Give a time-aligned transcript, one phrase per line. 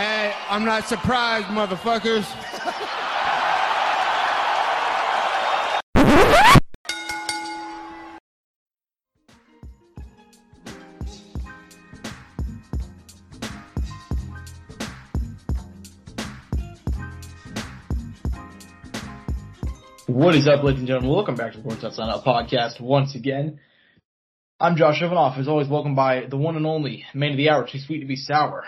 [0.00, 2.24] Hey, I'm not surprised, motherfuckers.
[20.06, 21.10] What is up, ladies and gentlemen?
[21.10, 23.60] Welcome back to the Sports Outside Out podcast once again.
[24.58, 27.68] I'm Josh Ivanoff, as always, welcome by the one and only man of the hour,
[27.70, 28.64] too sweet to be sour,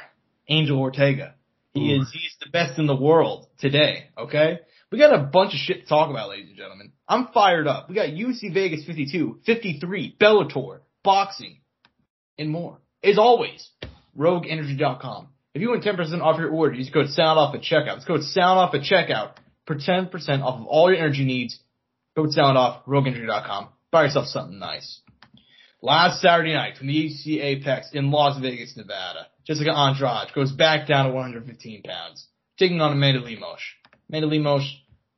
[0.53, 1.35] Angel Ortega.
[1.75, 2.03] He Ooh.
[2.03, 4.61] is, he's the best in the world today, okay?
[4.91, 6.93] We got a bunch of shit to talk about, ladies and gentlemen.
[7.09, 7.89] I'm fired up.
[7.89, 11.61] We got UFC Vegas 52, 53, Bellator, boxing,
[12.39, 12.79] and more.
[13.03, 13.71] As always,
[14.19, 15.29] RogueEnergy.com.
[15.55, 17.97] If you want 10% off your order, use code SOUND OFF at checkout.
[17.97, 19.33] It's code SOUND OFF at checkout
[19.67, 20.11] for 10%
[20.43, 21.59] off of all your energy needs.
[22.15, 23.69] Code SOUND OFF, RogueEnergy.com.
[23.91, 25.01] Buy yourself something nice.
[25.81, 30.87] Last Saturday night from the UFC Apex in Las Vegas, Nevada, Jessica Andrade goes back
[30.87, 32.27] down to 115 pounds,
[32.59, 33.61] taking on Amanda Lemos.
[34.09, 34.63] Amanda Lemos,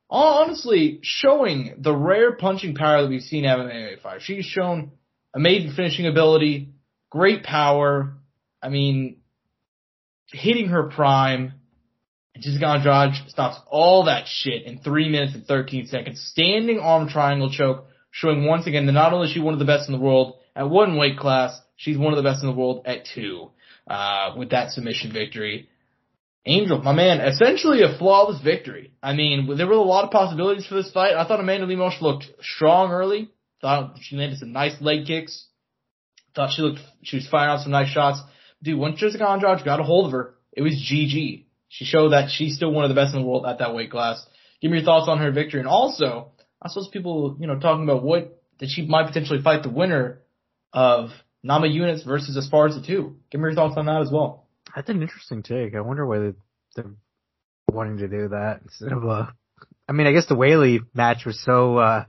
[0.09, 4.21] honestly, showing the rare punching power that we've seen out of MMA fighter.
[4.21, 4.93] She's shown
[5.35, 6.71] amazing finishing ability,
[7.11, 8.15] great power.
[8.63, 9.19] I mean,
[10.33, 11.55] hitting her prime.
[12.37, 16.21] Jessica Andrade stops all that shit in 3 minutes and 13 seconds.
[16.33, 19.65] Standing arm triangle choke, showing once again that not only is she one of the
[19.65, 22.55] best in the world at one weight class, she's one of the best in the
[22.55, 23.51] world at two,
[23.89, 25.69] uh, with that submission victory.
[26.47, 28.93] Angel, my man, essentially a flawless victory.
[29.03, 31.15] I mean, there were a lot of possibilities for this fight.
[31.15, 33.31] I thought Amanda Lemos looked strong early.
[33.63, 35.47] Thought she landed some nice leg kicks.
[36.35, 38.21] Thought she looked, she was firing off some nice shots.
[38.63, 41.47] Dude, once Jessica Andrade got a hold of her, it was GG.
[41.69, 43.91] She showed that she's still one of the best in the world at that weight
[43.91, 44.25] class.
[44.61, 45.61] Give me your thoughts on her victory.
[45.61, 49.63] And also, I suppose people, you know, talking about what, that she might potentially fight
[49.63, 50.23] the winner
[50.73, 51.11] of
[51.45, 53.17] Namajunas versus Esparza 2.
[53.31, 54.47] Give me your thoughts on that as well.
[54.75, 55.75] That's an interesting take.
[55.75, 56.35] I wonder why they-
[56.77, 56.91] they're
[57.71, 59.27] wanting to do that instead of uh
[59.89, 62.05] I mean, I guess the Weili match was so uh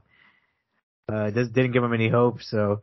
[1.11, 2.41] uh didn't give them any hope.
[2.41, 2.81] So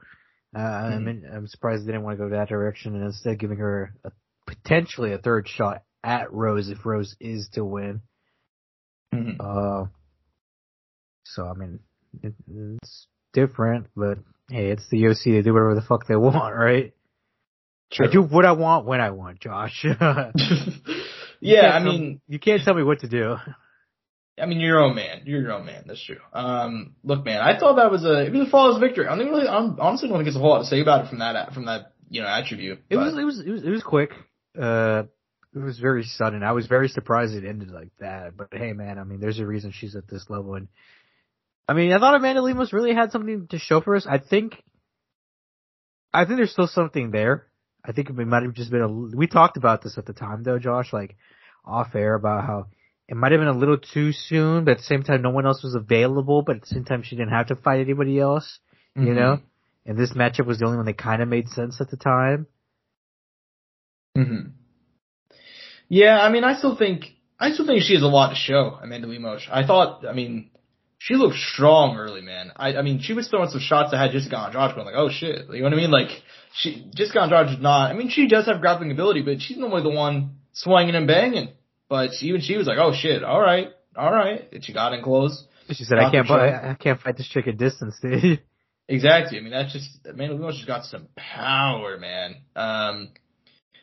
[0.54, 1.04] uh, I Mhm.
[1.04, 4.10] mean, I'm surprised they didn't want to go that direction and instead giving her a,
[4.46, 8.02] potentially a third shot at Rose if Rose is to win.
[9.40, 9.86] Uh,
[11.24, 11.80] so I mean,
[12.22, 12.34] it,
[12.80, 14.18] it's different, but
[14.52, 15.32] hey, it's the UFC.
[15.32, 16.92] They do whatever the fuck they want, right?
[18.00, 19.84] I do what I want when I want, Josh.
[21.40, 23.36] yeah, I mean, you can't tell me what to do.
[24.40, 25.22] I mean, you're your own man.
[25.26, 25.84] You're your own man.
[25.86, 26.16] That's true.
[26.32, 29.06] Um, look, man, I thought that was a it was a flawless victory.
[29.06, 31.04] I don't think really, I'm, honestly don't think there's a whole lot to say about
[31.04, 32.80] it from that from that you know attribute.
[32.88, 34.12] It was, it was, it was, it was quick.
[34.58, 35.02] Uh,
[35.54, 36.42] it was very sudden.
[36.42, 38.36] I was very surprised it ended like that.
[38.36, 40.54] But hey, man, I mean, there's a reason she's at this level.
[40.54, 40.68] And
[41.68, 44.06] I mean, I thought Amanda Lemos really had something to show for us.
[44.06, 44.62] I think,
[46.12, 47.46] I think there's still something there.
[47.84, 49.16] I think it might have just been a.
[49.16, 51.16] We talked about this at the time, though, Josh, like
[51.64, 52.66] off air about how
[53.08, 55.46] it might have been a little too soon, but at the same time, no one
[55.46, 56.42] else was available.
[56.42, 58.60] But at the same time, she didn't have to fight anybody else,
[58.94, 59.16] you Mhm.
[59.16, 59.40] know.
[59.84, 62.46] And this matchup was the only one that kind of made sense at the time.
[64.14, 64.50] hmm
[65.88, 68.78] Yeah, I mean, I still think I still think she has a lot to show,
[68.80, 69.48] Amanda Lemos.
[69.50, 70.51] I thought, I mean,
[71.04, 72.52] she looked strong early, man.
[72.54, 75.10] I, I mean, she was throwing some shots that had Jessica Andrade going like, oh
[75.10, 75.90] shit, you know what I mean?
[75.90, 76.10] Like,
[76.54, 77.90] she Jessica Andrade is not.
[77.90, 81.48] I mean, she does have grappling ability, but she's normally the one swinging and banging.
[81.88, 84.48] But she, even she was like, oh shit, all right, all right.
[84.52, 85.44] And she got in close.
[85.70, 86.54] She said, "I can't fight.
[86.54, 88.40] I can't fight this chick at distance, dude."
[88.88, 89.38] Exactly.
[89.38, 92.36] I mean, that's just Amanda Lemos has got some power, man.
[92.54, 93.10] Um,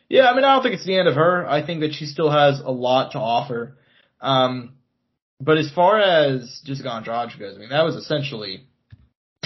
[0.08, 1.46] yeah, I mean, I don't think it's the end of her.
[1.46, 3.76] I think that she still has a lot to offer.
[4.20, 4.74] Um,
[5.40, 8.66] but as far as Jessica Andrade goes, I mean, that was essentially,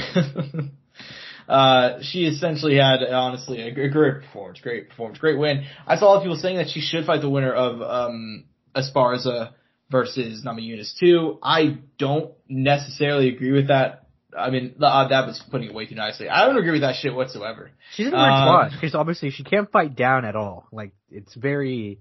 [1.49, 5.65] uh, she essentially had honestly a, gr- great performance, great performance, great win.
[5.87, 8.45] I saw a lot of people saying that she should fight the winner of um,
[8.75, 9.53] Esparza
[9.91, 11.39] versus Namajunas too.
[11.43, 14.01] I don't necessarily agree with that.
[14.37, 16.29] I mean, uh, that was putting it way too nicely.
[16.29, 17.71] I don't agree with that shit whatsoever.
[17.95, 20.67] She's in a weird Um, spot because obviously she can't fight down at all.
[20.73, 22.01] Like it's very,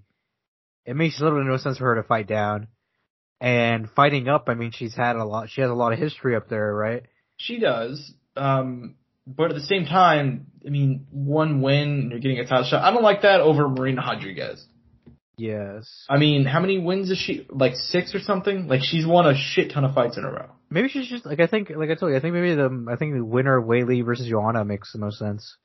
[0.84, 2.66] it makes little literally no sense for her to fight down.
[3.40, 5.50] And fighting up, I mean, she's had a lot.
[5.50, 7.02] She has a lot of history up there, right?
[7.36, 8.14] She does.
[8.36, 8.94] Um,
[9.26, 12.82] but at the same time, I mean, one win and you're getting a title shot.
[12.82, 14.64] I don't like that over Marina Rodriguez.
[15.36, 16.06] Yes.
[16.08, 17.46] I mean, how many wins is she?
[17.50, 18.68] Like six or something?
[18.68, 20.50] Like she's won a shit ton of fights in a row.
[20.70, 22.96] Maybe she's just like I think, like I told you, I think maybe the I
[22.96, 25.56] think the winner Weili versus Joanna makes the most sense.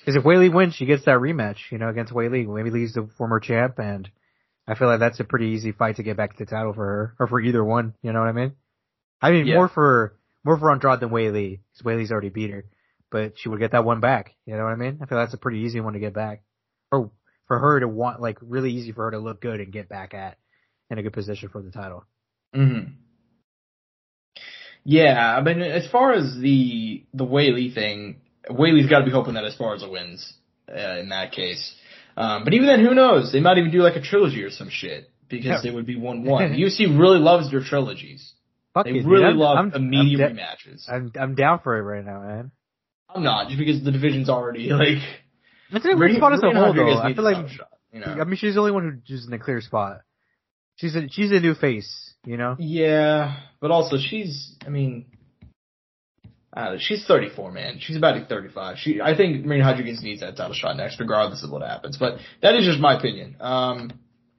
[0.00, 2.46] Because if Weili wins, she gets that rematch, you know, against Weili.
[2.46, 4.10] Maybe leaves the former champ, and
[4.70, 6.84] I feel like that's a pretty easy fight to get back to the title for
[6.84, 7.94] her, or for either one.
[8.02, 8.52] You know what I mean?
[9.20, 9.56] I mean Yeah.
[9.56, 12.64] more for more for Andrade than Weili, because Weili's already beat her,
[13.10, 14.34] but she would get that one back.
[14.46, 15.00] You know what I mean?
[15.02, 16.42] I feel that's a pretty easy one to get back.
[16.92, 17.10] Or
[17.46, 20.14] for her to want like really easy for her to look good and get back
[20.14, 20.38] at
[20.88, 22.04] in a good position for the title.
[22.54, 22.92] Mm-hmm.
[24.84, 29.34] Yeah, I mean, as far as the the Weili thing, Weili's got to be hoping
[29.34, 30.32] that Esparza wins
[30.68, 31.74] uh, in that case.
[32.20, 33.32] Um, but even then, who knows?
[33.32, 35.60] They might even do like a trilogy or some shit because Yeah.
[35.70, 36.52] they would be one one.
[36.62, 38.32] UFC really loves their trilogies.
[38.74, 40.88] Fuck They it, really I'm- love I'm, immediate I'm, da- rematches.
[40.88, 42.50] I'm I'm down for it right now, man.
[43.12, 44.98] I'm not just because the division's already like.
[45.72, 46.98] I think Rene- weird spot as a whole though.
[46.98, 48.06] I feel like shot, you know?
[48.20, 50.00] I mean she's the only one who's in a clear spot.
[50.76, 52.56] She's a she's a new face, you know.
[52.58, 55.06] Yeah, but also she's, I mean,
[56.52, 57.78] I she's 34, man.
[57.80, 58.76] She's about to be 35.
[58.78, 61.96] She, I think Marina Rodriguez needs that title shot next, regardless of what happens.
[61.96, 63.36] But that is just my opinion.
[63.40, 63.92] Um,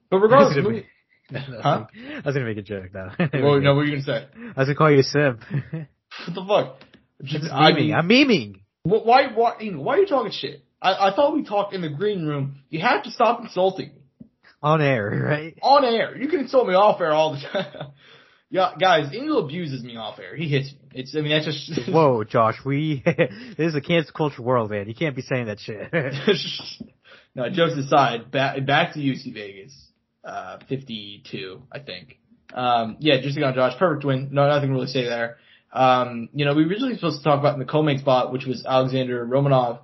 [0.10, 0.86] but regardless, I was gonna make-
[1.64, 1.86] Huh?
[1.96, 3.10] I was gonna make a joke though.
[3.42, 4.28] well, no, what are you gonna say?
[4.36, 5.42] I was gonna call you a simp.
[6.28, 6.80] What the fuck?
[7.24, 7.76] Just, Just I memeing.
[7.76, 8.56] mean, I'm memeing.
[8.84, 10.62] wh- why, why, why are you talking shit?
[10.82, 12.58] I, I thought we talked in the green room.
[12.70, 14.28] You have to stop insulting me
[14.62, 15.58] On air, right?
[15.62, 16.18] on air.
[16.18, 17.92] You can insult me off air all the time.
[18.52, 20.36] Yeah, guys, Angel abuses me off air.
[20.36, 20.78] He hits me.
[20.94, 21.90] It's, I mean, that's just.
[21.90, 23.02] Whoa, Josh, we
[23.58, 24.90] this is a cancel culture world, man.
[24.90, 25.90] You can't be saying that shit.
[27.36, 29.74] no, jokes aside, back back to UFC Vegas,
[30.26, 32.20] uh, fifty-two, I think.
[32.54, 34.30] Um, yeah, just on Josh, perfect win.
[34.34, 35.38] No, nothing really to say there.
[35.72, 38.66] Um, you know, we originally supposed to talk about in the co-main spot, which was
[38.66, 39.80] Alexander Romanov,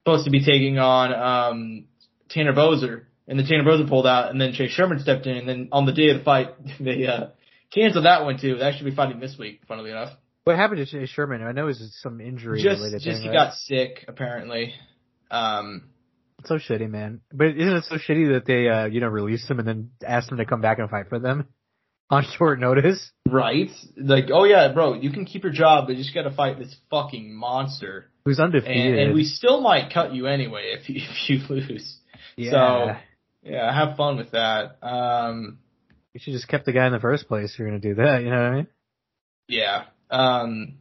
[0.00, 1.84] supposed to be taking on um,
[2.30, 5.48] Tanner Boser, and then Tanner Boser pulled out, and then Chase Sherman stepped in, and
[5.48, 6.48] then on the day of the fight,
[6.80, 7.28] they uh,
[7.72, 8.56] canceled that one too.
[8.56, 10.12] They should be fighting this week, funnily enough.
[10.44, 11.42] what happened to Chase Sherman?
[11.42, 13.22] I know it was some injury Just, related just thing.
[13.22, 13.34] he right?
[13.48, 14.74] got sick apparently.
[15.30, 15.84] Um,
[16.38, 17.20] It's so shitty, man.
[17.32, 20.30] But isn't it so shitty that they, uh, you know, released him and then asked
[20.30, 21.46] him to come back and fight for them
[22.10, 23.10] on short notice?
[23.28, 23.68] Right?
[23.96, 26.74] Like, oh yeah, bro, you can keep your job, but you just gotta fight this
[26.90, 28.10] fucking monster.
[28.24, 28.76] Who's undefeated?
[28.76, 31.96] And, and we still might cut you anyway if you, if you lose.
[32.36, 32.50] yeah.
[32.50, 32.96] So,
[33.50, 34.76] yeah, have fun with that.
[34.82, 35.58] Um,
[36.18, 37.52] you should just kept the guy in the first place.
[37.52, 38.66] If you're gonna do that, you know what I mean?
[39.46, 39.84] yeah.
[40.10, 40.78] Um,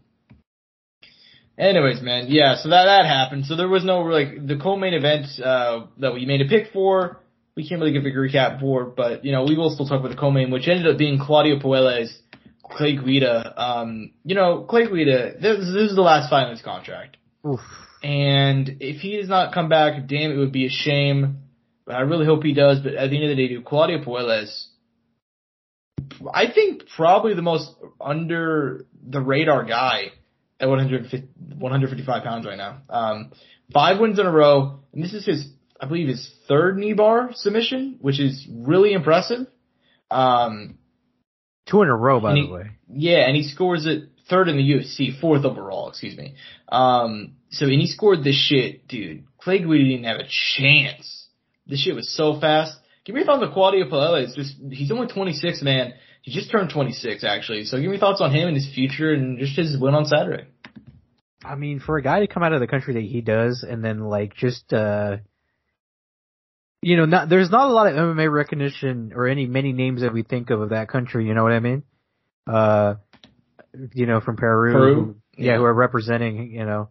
[1.57, 3.45] anyways, man, yeah, so that, that happened.
[3.45, 7.21] So there was no, like, the co-main event, uh, that we made a pick for,
[7.55, 10.11] we can't really give a recap for, but, you know, we will still talk about
[10.11, 12.09] the co-main, which ended up being Claudio Puelles,
[12.63, 13.53] Clay Guida.
[13.61, 17.17] Um, you know, Clay Guida, this, this is the last fight in his contract.
[17.45, 17.59] Oof.
[18.03, 21.39] And if he does not come back, damn, it would be a shame.
[21.85, 22.79] But I really hope he does.
[22.79, 24.67] But at the end of the day, dude, Claudio Puelles,
[26.33, 30.11] I think probably the most under the radar guy
[30.59, 31.27] at 150,
[31.57, 32.81] 155 pounds right now.
[32.89, 33.31] Um,
[33.73, 35.47] five wins in a row, and this is his,
[35.79, 39.47] I believe, his third knee bar submission, which is really impressive.
[40.09, 40.77] Um,
[41.67, 42.71] Two in a row, by the he- way.
[42.89, 46.35] yeah, and he scores it third in the UFC, fourth overall, excuse me.
[46.69, 49.23] Um, so and he scored this shit, dude.
[49.37, 50.27] Clay Guida didn't have a
[50.57, 51.27] chance.
[51.65, 52.77] This shit was so fast.
[53.07, 54.25] Give me your thoughts on the Claudio Puelles.
[54.25, 55.93] It's just he's only 26, man.
[56.23, 57.63] He just turned 26 actually.
[57.63, 60.47] So give me thoughts on him and his future and just his win on Saturday.
[61.41, 63.81] I mean, for a guy to come out of the country that he does, and
[63.81, 65.17] then like just, uh,
[66.81, 70.11] you know, not there's not a lot of MMA recognition or any many names that
[70.11, 71.25] we think of of that country.
[71.25, 71.83] You know what I mean?
[72.45, 72.95] Uh,
[73.93, 75.15] you know, from Peru, Peru?
[75.37, 75.55] Yeah.
[75.55, 76.89] who are representing, you know,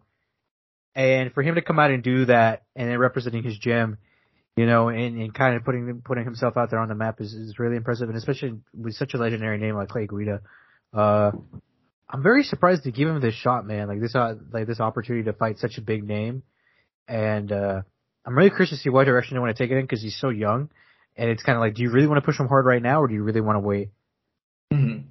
[0.95, 3.99] and for him to come out and do that, and then representing his gym,
[4.57, 7.31] you know, and, and kind of putting putting himself out there on the map is,
[7.31, 10.41] is really impressive, and especially with such a legendary name like Clay Guida.
[10.91, 11.31] Uh,
[12.09, 13.87] I'm very surprised to give him this shot, man.
[13.87, 16.41] Like this, uh, like this opportunity to fight such a big name,
[17.07, 17.81] and uh,
[18.25, 20.19] I'm really curious to see what direction they want to take it in because he's
[20.19, 20.71] so young,
[21.15, 23.03] and it's kind of like, do you really want to push him hard right now,
[23.03, 23.89] or do you really want to wait?
[24.73, 25.07] Mm-hmm.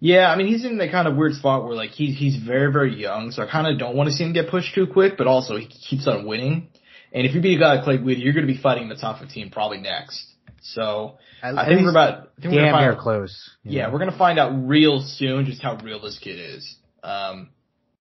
[0.00, 2.72] Yeah, I mean he's in that kind of weird spot where like he's he's very
[2.72, 5.18] very young, so I kind of don't want to see him get pushed too quick,
[5.18, 6.70] but also he keeps on winning.
[7.14, 8.96] And if you beat a guy like Clay Guida, you're going to be fighting the
[8.96, 10.34] top 15 probably next.
[10.62, 13.50] So I think we're about I think we're damn gonna near find out, close.
[13.64, 13.92] Yeah, know?
[13.92, 16.76] we're gonna find out real soon just how real this kid is.
[17.02, 17.50] Um,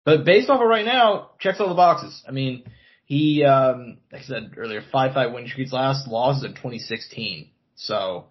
[0.07, 2.23] but based off of right now, checks all the boxes.
[2.27, 2.65] I mean,
[3.05, 7.51] he um, like I said earlier, five fight win streaks last loss is in 2016.
[7.75, 8.29] So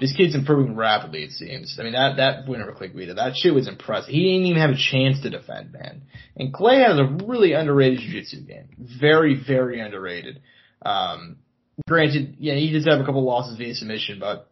[0.00, 1.24] this kid's improving rapidly.
[1.24, 1.76] It seems.
[1.78, 4.10] I mean that that win over Clay Guida, that shit was impressive.
[4.10, 6.02] He didn't even have a chance to defend, man.
[6.36, 8.68] And Clay has a really underrated jiu-jitsu game.
[9.00, 10.40] Very very underrated.
[10.82, 11.36] Um,
[11.86, 14.50] granted, yeah, he does have a couple losses via submission, but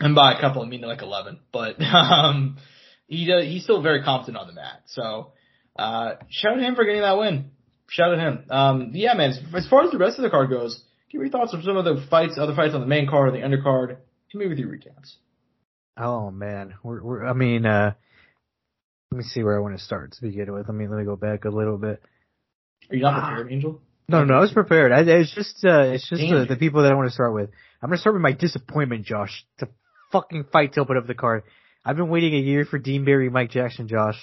[0.00, 1.40] and by a couple I mean like eleven.
[1.52, 2.58] But um,
[3.08, 4.82] he does, he's still very competent on the mat.
[4.86, 5.32] So
[5.76, 7.50] uh, shout out to him for getting that win.
[7.88, 8.44] Shout out to him.
[8.48, 9.30] Um, yeah, man.
[9.30, 11.62] As, as far as the rest of the card goes, give me your thoughts on
[11.62, 13.96] some of the fights, other fights on the main card the undercard.
[14.32, 15.14] Hit me with your recaps.
[15.96, 17.92] Oh man, we're, we're I mean, uh,
[19.10, 20.66] let me see where I want to start to begin with.
[20.68, 22.02] Let me let me go back a little bit.
[22.90, 23.26] Are you not Ah.
[23.28, 23.80] prepared, Angel?
[24.08, 24.90] No, no, I was prepared.
[24.92, 27.50] I, it's just, uh, it's just the, the people that I want to start with.
[27.82, 29.44] I'm gonna start with my disappointment, Josh.
[29.58, 29.68] The
[30.10, 31.44] fucking fight to open up the card.
[31.84, 34.16] I've been waiting a year for Dean Barry, Mike Jackson, Josh.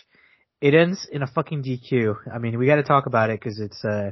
[0.61, 2.15] It ends in a fucking DQ.
[2.33, 3.83] I mean, we got to talk about it because it's.
[3.85, 4.11] uh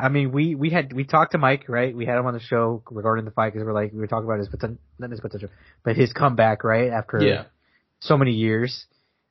[0.00, 1.94] I mean, we we had we talked to Mike, right?
[1.94, 4.24] We had him on the show regarding the fight because we're like we were talking
[4.24, 5.50] about his potential, not his potential,
[5.84, 6.90] but his comeback, right?
[6.90, 7.44] After Yeah.
[8.00, 8.86] so many years,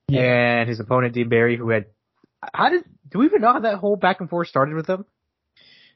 [0.07, 0.21] Yeah.
[0.21, 1.85] and his opponent Dean Barry, who had.
[2.53, 5.05] How did do we even know how that whole back and forth started with him?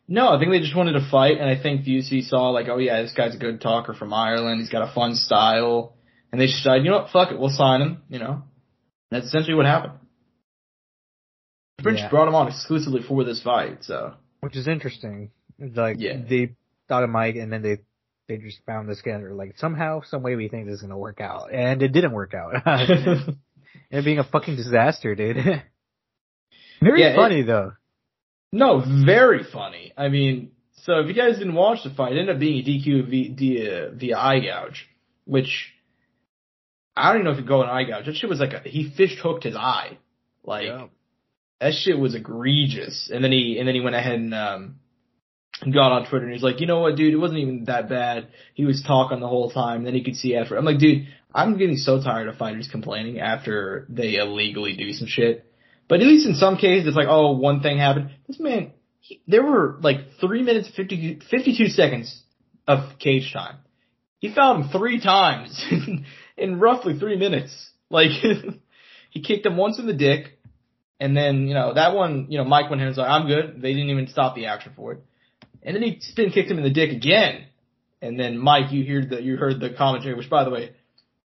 [0.07, 2.67] No, I think they just wanted to fight, and I think the UC saw like,
[2.67, 4.59] oh yeah, this guy's a good talker from Ireland.
[4.59, 5.95] He's got a fun style,
[6.31, 8.01] and they just decided, you know what, fuck it, we'll sign him.
[8.09, 8.43] You know,
[9.11, 9.93] that's essentially what happened.
[11.81, 12.09] French Yeah.
[12.09, 15.31] brought him on exclusively for this fight, so which is interesting.
[15.59, 16.17] Like Yeah.
[16.27, 16.55] they
[16.87, 17.77] thought of Mike, and then they
[18.27, 19.17] they just found this guy.
[19.17, 22.11] They're like somehow, some way, we think this is gonna work out, and it didn't
[22.13, 22.53] work out.
[22.65, 23.37] and
[23.91, 25.37] it being a fucking disaster, dude.
[26.81, 27.73] Very Yeah, it- funny though.
[28.51, 29.93] no, very funny.
[29.97, 30.51] I mean,
[30.83, 33.33] so if you guys didn't watch the fight, it ended up being a DQ via,
[33.35, 34.87] via, via eye gouge,
[35.25, 35.71] which
[36.95, 38.05] I don't even know if you go an eye gouge.
[38.05, 39.97] That shit was like a, he fish hooked his eye,
[40.43, 40.65] like.
[40.67, 40.87] Yeah.
[41.63, 43.09] That shit was egregious.
[43.11, 44.75] And then he and then he went ahead and um
[45.71, 48.27] got on Twitter and he's like, you know what, dude, it wasn't even that bad.
[48.53, 49.77] He was talking the whole time.
[49.77, 50.57] And then he could see after.
[50.57, 55.07] I'm like, dude, I'm getting so tired of fighters complaining after they illegally do some
[55.07, 55.45] shit.
[55.87, 58.11] But at least in some cases, it's like, oh, one thing happened.
[58.27, 62.23] This man, he, there were like three minutes, 50, 52 seconds
[62.67, 63.57] of cage time.
[64.19, 66.05] He fouled him three times in,
[66.37, 67.53] in roughly three minutes.
[67.89, 68.11] Like,
[69.11, 70.39] he kicked him once in the dick.
[70.99, 73.27] And then, you know, that one, you know, Mike went in and was like, I'm
[73.27, 73.61] good.
[73.61, 74.99] They didn't even stop the action for it.
[75.61, 77.45] And then he spin kicked him in the dick again.
[78.01, 80.71] And then Mike, you heard the, you heard the commentary, which by the way,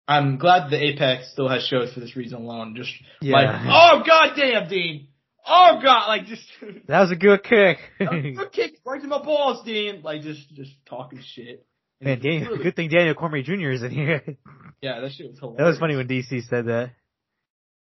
[0.06, 2.74] I'm glad the Apex still has shows for this reason alone.
[2.76, 2.90] Just
[3.22, 3.36] Yeah.
[3.36, 5.08] like, oh goddamn, Dean.
[5.46, 6.42] Oh god, like just,
[6.88, 7.78] That was a good kick.
[7.98, 10.02] good kick right to my balls, Dean.
[10.02, 11.64] Like just, just talking shit.
[12.00, 13.70] And Man, Daniel, really- good thing Daniel Cormier Jr.
[13.70, 14.22] is in here.
[14.82, 15.58] Yeah, that shit was hilarious.
[15.58, 16.90] that was funny when DC said that.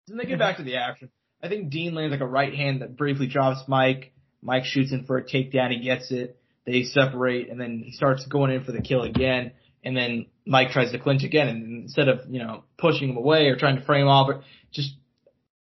[0.08, 1.10] Then they get back to the action.
[1.44, 4.14] I think Dean lands like a right hand that briefly drops Mike.
[4.42, 5.72] Mike shoots in for a takedown.
[5.72, 6.38] He gets it.
[6.66, 9.52] They separate, and then he starts going in for the kill again.
[9.84, 13.48] And then Mike tries to clinch again, and instead of you know pushing him away
[13.48, 14.92] or trying to frame off, or just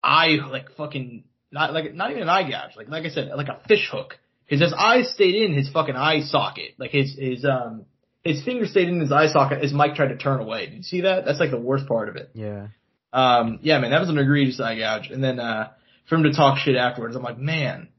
[0.04, 3.48] eye like fucking not like not even an eye gouge, like like I said, like
[3.48, 4.18] a fish hook.
[4.46, 7.86] Because his eyes stayed in his fucking eye socket, like his his um
[8.24, 10.66] his finger stayed in his eye socket as Mike tried to turn away.
[10.66, 11.26] Did you see that?
[11.26, 12.32] That's like the worst part of it.
[12.34, 12.68] Yeah.
[13.12, 15.10] Um, yeah, man, that was an egregious eye gouge.
[15.10, 15.70] And then, uh,
[16.08, 17.90] for him to talk shit afterwards, I'm like, man,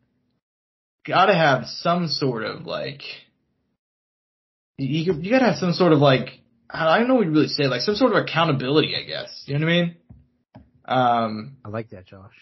[1.07, 3.03] gotta have some sort of like,
[4.79, 7.65] you, you gotta have some sort of like, I don't know what you really say,
[7.65, 9.43] like some sort of accountability, I guess.
[9.47, 9.97] You know what I mean?
[10.85, 12.35] Um, I like that, Josh.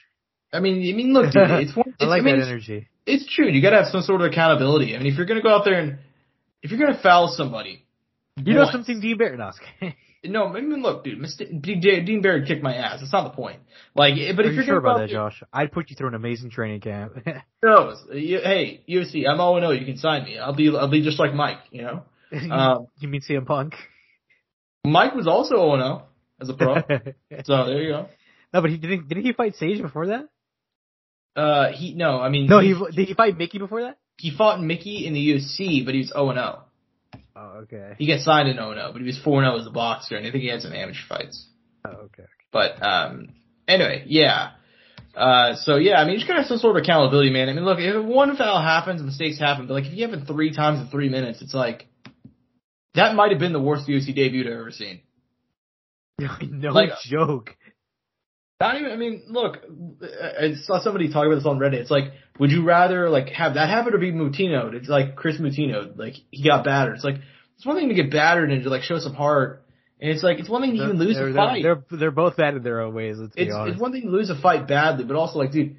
[0.53, 2.89] I mean, I mean, look, dude, it's, one- it's I like mean, that energy.
[3.07, 3.49] it's true.
[3.49, 4.95] You gotta have some sort of accountability.
[4.95, 5.99] I mean, if you're gonna go out there and,
[6.63, 7.85] if you're gonna foul somebody,
[8.37, 9.37] You know once- something, Dean Barry?
[9.37, 9.95] No, I was kidding.
[10.25, 11.47] No, I mean, look, dude, Mr.
[11.63, 13.01] Dean Barry kicked my ass.
[13.01, 13.61] That's not the point.
[13.95, 15.43] Like, but Are if you you're sure about that, Josh?
[15.53, 17.13] I'd put you through an amazing training camp.
[17.63, 19.71] No, you, hey, UFC, I'm 0 0.
[19.73, 20.39] You can sign me.
[20.39, 21.59] I'll be, I'll be just like Mike.
[21.71, 22.03] You know,
[22.51, 23.75] Um, you mean CM Punk?
[24.85, 26.03] Mike was also 0 0
[26.41, 26.75] as a pro.
[27.45, 28.09] so there you go.
[28.55, 29.09] no, but he didn't.
[29.09, 30.29] Didn't he fight Sage before that?
[31.37, 33.09] Uh, he no, I mean, No, he did.
[33.09, 33.99] He fight Mickey before that.
[34.17, 36.65] he fought Mickey in the UFC, but he was 0 0.
[37.41, 37.93] Oh, okay.
[37.99, 40.27] He got signed in 0 0, but he was 4 0 as a boxer, and
[40.27, 41.47] I think he had some amateur fights.
[41.87, 42.25] Oh, okay.
[42.51, 43.29] But um,
[43.69, 44.51] anyway, yeah.
[45.15, 47.49] Uh, so yeah, I mean, you just gotta have some sort of accountability, man.
[47.49, 50.27] I mean, look, if one foul happens, mistakes happen, but like if you have it
[50.27, 51.87] three times in three minutes, it's like
[52.95, 55.01] that might have been the worst UFC debut I've ever seen.
[56.43, 57.55] no Like- joke.
[58.61, 58.91] Not even.
[58.91, 59.59] I mean, look,
[60.03, 61.75] I saw somebody talk about this on Reddit.
[61.75, 64.75] It's like, would you rather like have that happen or be Moutinho?
[64.75, 66.97] It's like Chris Moutinho, like he got battered.
[66.97, 67.21] It's like
[67.57, 69.65] it's one thing to get battered and to like show some heart,
[70.01, 71.63] and it's like it's one thing to even lose they're, a they're- fight.
[71.63, 73.19] They're, they're both bad in their own ways.
[73.19, 73.75] Let's be it's honest.
[73.75, 75.77] it's one thing to lose a fight badly, but also like, dude,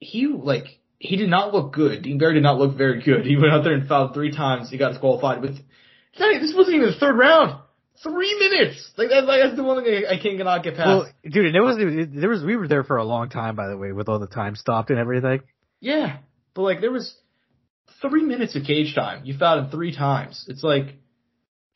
[0.00, 2.02] he like he did not look good.
[2.02, 3.24] Dean Barry did not look very good.
[3.26, 4.70] He went out there and fouled three times.
[4.70, 5.40] He got disqualified.
[5.40, 5.52] But
[6.18, 7.60] this wasn't even the third round.
[8.02, 8.90] Three minutes.
[8.96, 9.24] Like that.
[9.24, 10.86] Like that's the one thing I, I cannot get past.
[10.88, 13.54] well, dude, and it was it, there was we were there for a long time,
[13.54, 15.42] by the way, with all the time stopped and everything.
[15.80, 16.18] Yeah,
[16.54, 17.14] but like there was
[18.00, 19.24] three minutes of cage time.
[19.24, 20.44] You fouled him three times.
[20.48, 20.96] It's like,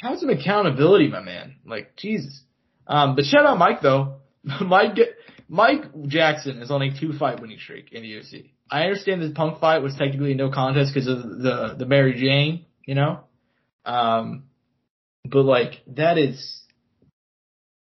[0.00, 1.56] how's some accountability, my man?
[1.64, 2.42] Like Jesus.
[2.86, 4.16] Um, but shout out Mike though.
[4.60, 4.96] Mike
[5.48, 8.50] Mike Jackson is on a two fight winning streak in the UFC.
[8.70, 12.66] I understand this Punk fight was technically no contest because of the the Mary Jane,
[12.84, 13.20] you know.
[13.84, 14.45] Um,
[15.30, 16.62] but like that is.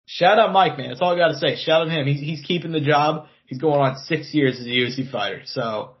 [0.09, 0.87] Shout out Mike, man.
[0.89, 1.57] That's all I got to say.
[1.57, 2.07] Shout out him.
[2.07, 3.27] He's he's keeping the job.
[3.45, 5.41] He's going on six years as a UFC fighter.
[5.45, 5.95] So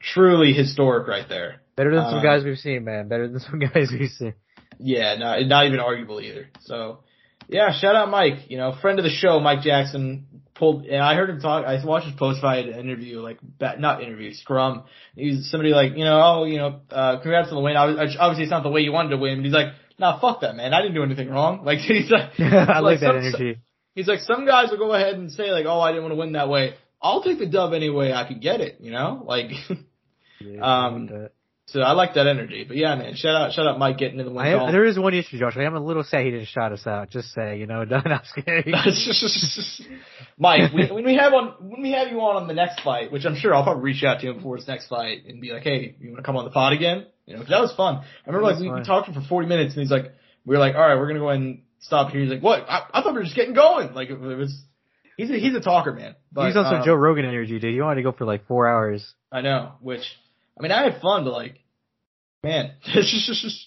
[0.00, 1.62] truly historic right there.
[1.76, 3.08] Better than some Um, guys we've seen, man.
[3.08, 4.34] Better than some guys we've seen.
[4.78, 6.48] Yeah, not not even arguable either.
[6.60, 7.00] So,
[7.48, 8.48] yeah, shout out Mike.
[8.50, 10.84] You know, friend of the show, Mike Jackson pulled.
[10.84, 11.64] And I heard him talk.
[11.64, 14.84] I watched his post fight interview, like not interview, scrum.
[15.16, 17.76] He's somebody like, you know, oh, you know, uh, congrats on the win.
[17.76, 20.20] I was, obviously, it's not the way you wanted to win, but he's like, nah,
[20.20, 20.74] fuck that, man.
[20.74, 21.64] I didn't do anything wrong.
[21.64, 23.60] Like he's like, I like that energy.
[23.94, 26.18] He's like, some guys will go ahead and say like, oh, I didn't want to
[26.18, 26.74] win that way.
[27.00, 28.78] I'll take the dub any way I can get it.
[28.80, 29.50] You know, like.
[30.40, 31.32] Yeah, Um, I like.
[31.66, 32.64] So I like that energy.
[32.68, 34.98] But yeah, man, shout out, shout out Mike getting in the win am, there is
[34.98, 35.56] one issue, Josh.
[35.56, 37.08] I am a little sad he didn't shout us out.
[37.08, 38.70] Just say, you know, no, I'm just kidding.
[40.38, 43.10] Mike, we, when we have on when we have you on on the next fight,
[43.10, 45.52] which I'm sure I'll probably reach out to him before his next fight and be
[45.52, 47.06] like, hey, you want to come on the pod again?
[47.26, 47.96] You know, 'cause that was fun.
[47.96, 50.12] I remember like we, we talked for 40 minutes and he's like,
[50.44, 52.20] we were like, all right, we're gonna go ahead and stop here.
[52.20, 52.66] He's like, what?
[52.68, 53.94] I, I thought we were just getting going.
[53.94, 54.54] Like it was.
[55.16, 56.16] He's a, he's a talker, man.
[56.32, 57.72] But, He's some um, Joe Rogan energy, dude.
[57.72, 59.14] He wanted to go for like four hours.
[59.30, 59.74] I know.
[59.80, 60.02] Which
[60.58, 61.60] I mean, I had fun, but like,
[62.42, 63.66] man, it's just, just, just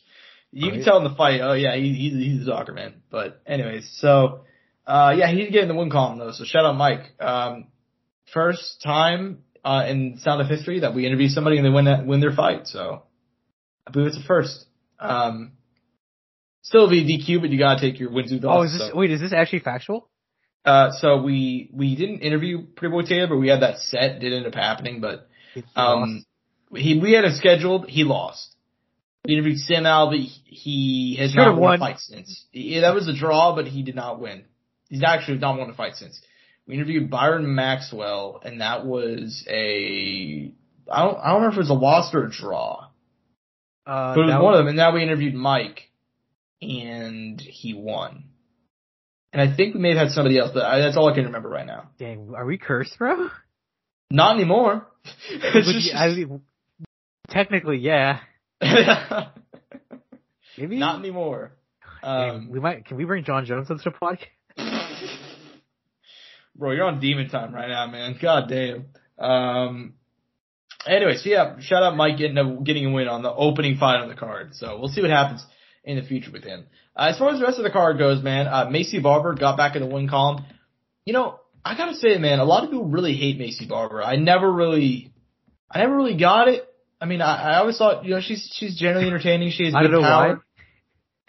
[0.51, 1.39] you can tell in the fight.
[1.41, 3.01] Oh yeah, he, he's he's a talker, man.
[3.09, 4.41] But anyways, so
[4.85, 6.31] uh yeah, he's getting the win column though.
[6.31, 7.19] So shout out Mike.
[7.19, 7.67] Um,
[8.33, 12.05] first time uh in Sound Off History that we interview somebody and they win that
[12.05, 12.67] win their fight.
[12.67, 13.03] So
[13.87, 14.65] I believe it's a first.
[14.99, 15.53] Um,
[16.61, 18.95] still be DQ, but you gotta take your wins with Oh, loss, is this so.
[18.97, 19.11] wait?
[19.11, 20.09] Is this actually factual?
[20.65, 24.19] Uh, so we we didn't interview Pretty Boy Taylor, but we had that set.
[24.19, 25.29] Did end up happening, but
[25.75, 26.25] um,
[26.75, 27.87] he we had him scheduled.
[27.89, 28.53] He lost.
[29.25, 30.27] We interviewed Sam Alvey.
[30.45, 31.75] He has Should've not won, won.
[31.75, 32.45] a fight since.
[32.51, 34.43] Yeah, that was a draw, but he did not win.
[34.89, 36.19] He's actually not won a fight since.
[36.65, 40.51] We interviewed Byron Maxwell, and that was a
[40.91, 42.86] I don't I don't know if it was a loss or a draw,
[43.87, 44.67] uh, but it was that one of them.
[44.67, 45.89] And now we interviewed Mike,
[46.61, 48.25] and he won.
[49.33, 51.25] And I think we may have had somebody else, but I, that's all I can
[51.25, 51.89] remember right now.
[51.99, 53.29] Dang, are we cursed, bro?
[54.11, 54.85] Not anymore.
[55.29, 56.13] It's just- I,
[57.29, 58.19] technically, yeah.
[60.57, 61.51] Maybe Not anymore.
[62.01, 62.85] Dang, Um, we might.
[62.85, 64.25] Can we bring Jon Jones into the podcast?
[66.55, 68.17] bro, you're on demon time right now, man.
[68.21, 68.85] God damn.
[69.19, 69.93] Um,
[70.87, 73.99] anyways, so yeah, shout out Mike getting a, getting a win on the opening fight
[74.01, 74.55] on the card.
[74.55, 75.45] So we'll see what happens
[75.83, 76.65] in the future with him.
[76.95, 79.57] Uh, as far as the rest of the card goes, man, uh, Maycee Barber got
[79.57, 80.43] back in the win column.
[81.05, 84.01] You know, I gotta say, man, a lot of people really hate Maycee Barber.
[84.01, 85.13] I never really,
[85.69, 86.63] I never really got it.
[86.99, 89.51] I mean, I, I always thought, you know, she's she's generally entertaining.
[89.51, 90.35] She has I good don't know power.
[90.35, 90.41] why.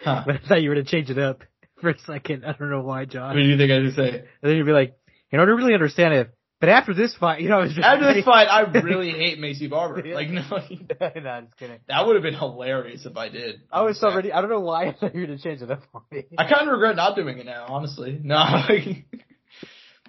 [0.00, 0.22] Huh.
[0.26, 1.42] But I thought you were to change it up
[1.80, 2.44] for a second.
[2.44, 3.34] I don't know why, Josh.
[3.34, 3.36] What John.
[3.36, 4.18] do you think I should say?
[4.42, 4.96] And then you'd be like,
[5.30, 6.30] you know, to really understand it.
[6.60, 10.02] But after this fight, you know, After this fight, I really hate Maycee Barber.
[10.12, 11.78] Like, no, no, just kidding.
[11.86, 13.60] that would have been hilarious if I did.
[13.70, 14.32] I was so ready.
[14.32, 16.24] I don't know why I thought you were to change it up for me.
[16.36, 18.18] I kind of regret not doing it now, honestly.
[18.20, 19.06] No, like,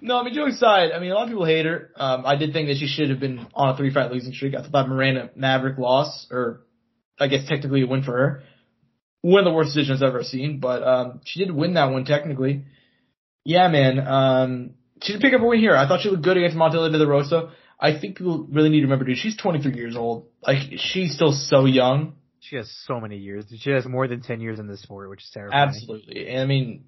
[0.00, 0.18] no.
[0.18, 1.92] I mean, joking aside, I mean, a lot of people hate her.
[1.94, 4.54] Um, I did think that she should have been on a three fight losing streak.
[4.56, 6.62] I thought that Miranda Maverick loss, or
[7.20, 8.42] I guess technically a win for her.
[9.22, 12.06] One of the worst decisions I've ever seen, but um, she did win that one
[12.06, 12.64] technically.
[13.44, 14.00] Yeah, man.
[14.00, 14.70] Um,
[15.02, 15.76] she did pick up a win here.
[15.76, 17.52] I thought she looked good against Montana de la Rosa.
[17.78, 19.16] I think people really need to remember, dude.
[19.16, 20.26] She's 23 years old.
[20.42, 22.14] Like, she's still so young.
[22.40, 23.46] She has so many years.
[23.58, 25.68] She has more than 10 years in this sport, which is terrifying.
[25.68, 26.28] Absolutely.
[26.28, 26.84] And I mean,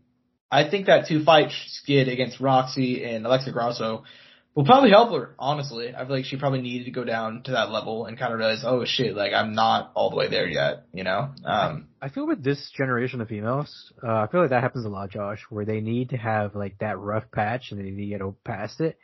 [0.51, 4.05] I think that two fight skid against Roxy and Alexa Grasso
[4.55, 5.95] will probably help her, honestly.
[5.95, 8.39] I feel like she probably needed to go down to that level and kind of
[8.39, 11.31] realize, oh shit, like I'm not all the way there yet, you know?
[11.45, 14.89] Um, I feel with this generation of females, uh, I feel like that happens a
[14.89, 18.19] lot, Josh, where they need to have like that rough patch and they need to
[18.19, 18.99] get past it,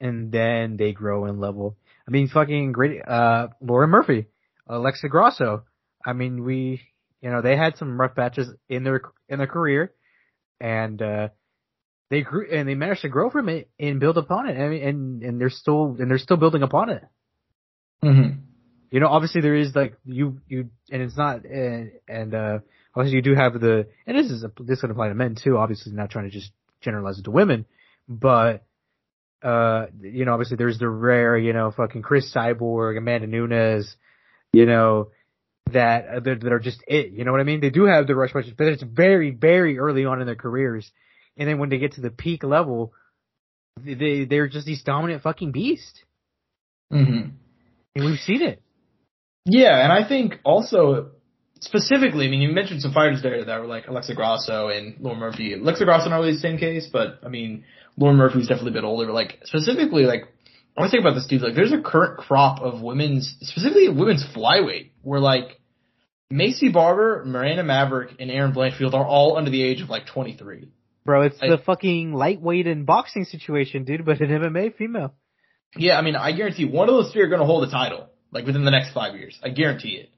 [0.00, 1.76] and then they grow in level.
[2.06, 4.26] I mean, fucking great, uh, Lauren Murphy,
[4.68, 5.64] Alexa Grasso.
[6.06, 6.82] I mean, we,
[7.20, 9.92] you know, they had some rough patches in their in their career,
[10.60, 11.28] and uh,
[12.14, 14.56] they grew and they managed to grow from it and build upon it.
[14.56, 17.02] I mean, and and they're still and they're still building upon it.
[18.02, 18.38] mhm.
[18.90, 22.58] You know, obviously there is like you you and it's not and and uh
[22.94, 25.58] obviously you do have the and this is a, this would apply to men too.
[25.58, 27.66] Obviously, not trying to just generalize it to women,
[28.08, 28.64] but
[29.42, 33.96] uh you know obviously there's the rare you know fucking Cris Cyborg, Amanda Nunes,
[34.52, 35.08] you know
[35.72, 37.10] that that, that are just it.
[37.10, 37.60] You know what I mean?
[37.60, 40.88] They do have the rush punches, but it's very very early on in their careers,
[41.36, 42.92] and then when they get to the peak level,
[43.82, 46.04] they they're just these dominant fucking beasts,
[46.92, 47.32] Mhm.
[47.96, 48.62] and we've seen it.
[49.46, 51.10] Yeah, and I think also
[51.60, 55.18] specifically, I mean, you mentioned some fighters there that were like Alexa Grasso and Lauren
[55.18, 55.54] Murphy.
[55.54, 57.64] Alexa Grasso not really the same case, but I mean,
[57.96, 59.06] Lauren Murphy's definitely a bit older.
[59.06, 60.28] But like specifically, like
[60.76, 61.42] I want to think about this dude.
[61.42, 65.60] Like, there's a current crop of women's, specifically women's flyweight, where like
[66.32, 70.68] Maycee Barber, Miranda Maverick, and Erin Blanchfield are all under the age of like 23.
[71.04, 75.14] Bro, it's I- the fucking lightweight and boxing situation, dude, but an MMA female.
[75.76, 78.08] Yeah, I mean, I guarantee one of those three are going to hold a title.
[78.32, 79.38] like within the next five years.
[79.44, 80.10] I guarantee it.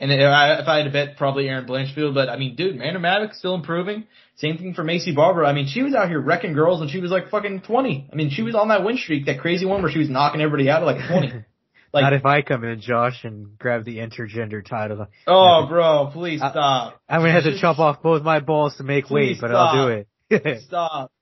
[0.00, 2.12] And if I, if I had to bet, probably Erin Blanchfield.
[2.14, 4.04] But I mean, dude, Amanda Maddox still improving.
[4.36, 5.44] Same thing for Maycee Barber.
[5.44, 8.08] I mean, she was out here wrecking girls when she was like fucking 20.
[8.12, 10.40] I mean, she was on that win streak, that crazy one where she was knocking
[10.40, 11.44] everybody out at like 20.
[11.94, 15.08] Like, Not if I come in, Josh, and grab the intergender title.
[15.26, 16.98] oh, bro, please stop.
[17.06, 19.92] I'm gonna have to chop off both my balls to make weight, but I'll do
[19.92, 20.08] it.
[20.66, 21.12] Stop.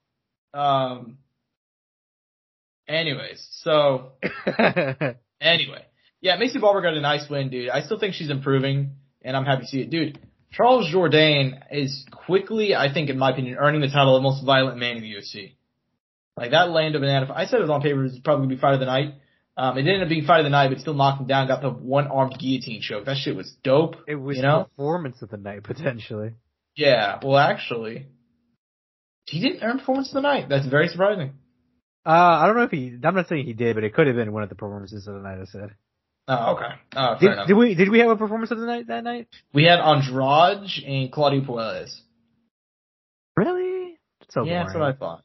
[0.52, 1.18] Um.
[2.88, 4.12] Anyways, so
[5.40, 5.84] anyway,
[6.20, 7.70] yeah, Maycee Barber got a nice win, dude.
[7.70, 10.18] I still think she's improving, and I'm happy to see it, dude.
[10.52, 14.78] Charles Jourdain is quickly, I think, in my opinion, earning the title of most violent
[14.78, 15.54] man in the UFC.
[16.36, 17.30] Like that Lando Vannata.
[17.30, 18.00] I said it was on paper.
[18.00, 19.14] It was probably gonna be fight of the night.
[19.56, 21.46] Um, it ended up being fight of the night, but still knocked him down.
[21.46, 23.04] Got the one armed guillotine choke.
[23.04, 23.96] That shit was dope.
[24.08, 24.64] it was you know.
[24.64, 26.32] performance of the night potentially.
[26.74, 27.18] Yeah.
[27.22, 28.06] Well, actually,
[29.30, 30.48] he didn't earn performance of the night.
[30.48, 31.34] That's very surprising.
[32.04, 32.96] Uh, I don't know if he.
[33.02, 35.14] I'm not saying he did, but it could have been one of the performances of
[35.14, 35.38] the night.
[35.40, 35.74] I said.
[36.26, 36.74] Oh, okay.
[36.96, 37.74] Oh, Did, did we?
[37.74, 39.28] Did we have a performance of the night that night?
[39.52, 41.90] We had Andrade and Claudio Puelles.
[43.36, 43.98] Really?
[44.30, 44.66] So yeah, boring.
[44.66, 45.24] that's what I thought.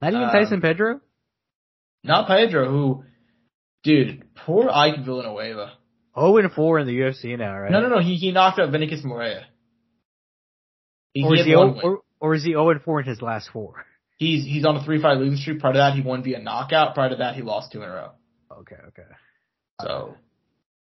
[0.00, 1.00] Not even um, Tyson Pedro.
[2.04, 3.04] Not Pedro, who,
[3.82, 5.72] dude, poor Ike Villanueva.
[6.14, 7.70] Oh and four in the UFC now, right?
[7.70, 7.98] No, no, no.
[8.00, 9.44] He he knocked out Vinicius Moreira.
[11.12, 13.84] He, Or he he or, or is he zero and four in his last four?
[14.18, 15.60] He's he's on a three fight losing streak.
[15.60, 16.94] Prior to that, he won via knockout.
[16.94, 18.10] Prior to that, he lost two in a row.
[18.60, 19.02] Okay, okay.
[19.82, 20.14] So,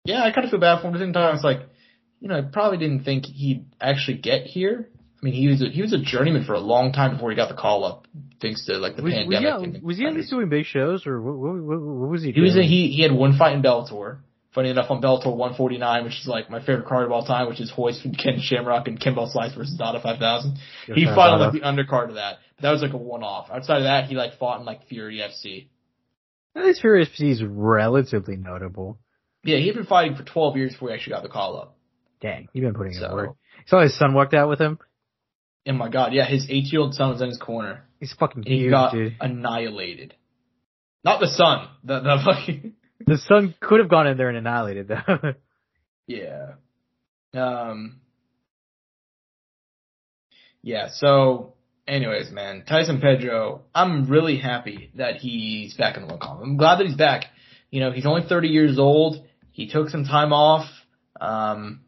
[0.05, 0.95] yeah, I kind of feel bad for him.
[0.95, 1.61] At the same time, it's like,
[2.21, 4.89] you know, I probably didn't think he'd actually get here.
[5.21, 7.37] I mean, he was a, he was a journeyman for a long time before he
[7.37, 8.07] got the call up,
[8.41, 9.41] thanks to like the Was, was, pandemic.
[9.43, 12.09] he, at- and- was he at least doing big shows, or what, what, what, what
[12.11, 12.33] was he?
[12.33, 14.21] He was a, he he had one fight in Bellator.
[14.55, 17.61] Funny enough, on Bellator 149, which is like my favorite card of all time, which
[17.61, 20.59] is Hoist with Ken Shamrock and Kimbo Slice versus Dada 5000.
[20.89, 22.39] Good He for fought on like the undercard of that.
[22.57, 23.49] But that was like a one-off.
[23.51, 25.69] Outside of that, he like fought in like Fury FC.
[26.57, 28.99] At least Furious FC is relatively notable.
[29.45, 31.77] Yeah, he had been fighting for 12 years before he actually got the call up.
[32.21, 33.31] Dang, you've been putting in So, work.
[33.67, 34.79] Saw his son walked out with him.
[35.69, 37.85] oh my god, yeah, his eight-year-old son was in his corner.
[38.01, 39.15] He's fucking He got dude.
[39.21, 40.15] annihilated.
[41.05, 41.69] Not the son.
[41.85, 42.73] The the fucking
[43.07, 45.35] The Sun could have gone in there and annihilated them.
[46.07, 46.53] yeah.
[47.35, 48.01] Um.
[50.63, 50.89] Yeah.
[50.93, 51.55] So,
[51.89, 53.63] anyways, man, Tyson Pedro.
[53.75, 56.43] I'm really happy that he's back in the column.
[56.43, 57.25] I'm glad that he's back.
[57.71, 59.25] You know, he's only 30 years old.
[59.53, 60.67] He took some time off.
[61.21, 61.81] Um.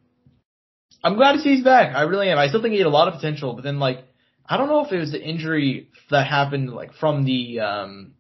[1.05, 1.97] I'm glad to see he's back.
[1.97, 2.39] I really am.
[2.39, 4.05] I still think he had a lot of potential, but then like,
[4.47, 8.15] I don't know if it was the injury that happened like from the um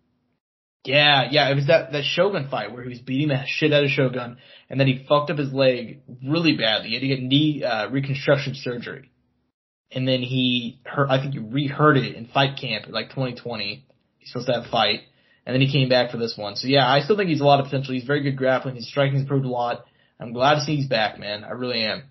[0.84, 3.84] yeah, yeah, it was that, that Shogun fight where he was beating the shit out
[3.84, 6.88] of Shogun and then he fucked up his leg really badly.
[6.88, 9.10] He had to get knee uh, reconstruction surgery.
[9.92, 13.86] And then he hurt, I think he re-hurt it in fight camp in like 2020.
[14.18, 15.02] He's supposed to have a fight.
[15.44, 16.56] And then he came back for this one.
[16.56, 17.94] So yeah, I still think he's a lot of potential.
[17.94, 18.76] He's very good grappling.
[18.76, 19.84] His striking's improved a lot.
[20.18, 21.44] I'm glad to see he's back, man.
[21.44, 22.04] I really am.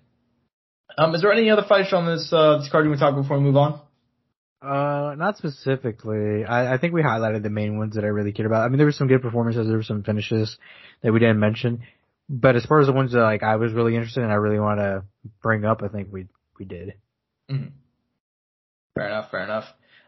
[0.96, 3.14] Um, is there any other fights on this, uh, this card you want to talk
[3.14, 3.80] before we move on?
[4.62, 6.44] Uh, not specifically.
[6.44, 8.64] I, I think we highlighted the main ones that I really cared about.
[8.64, 10.56] I mean, there were some good performances, there were some finishes
[11.02, 11.82] that we didn't mention.
[12.28, 14.60] But as far as the ones that like I was really interested in, I really
[14.60, 15.02] want to
[15.42, 16.26] bring up, I think we
[16.58, 16.94] we did.
[17.50, 17.72] Mhm.
[18.94, 19.64] Fair enough, fair enough.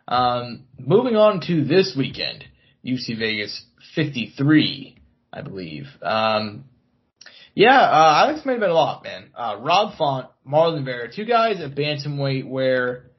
[0.07, 2.45] Um, moving on to this weekend,
[2.85, 3.65] UFC Vegas
[3.95, 4.99] 53,
[5.33, 5.87] I believe.
[6.01, 6.65] Um,
[7.55, 9.31] yeah, uh, Alex made about a lot, man.
[9.35, 13.11] Uh, Rob Font, Marlon Vera, two guys at bantamweight where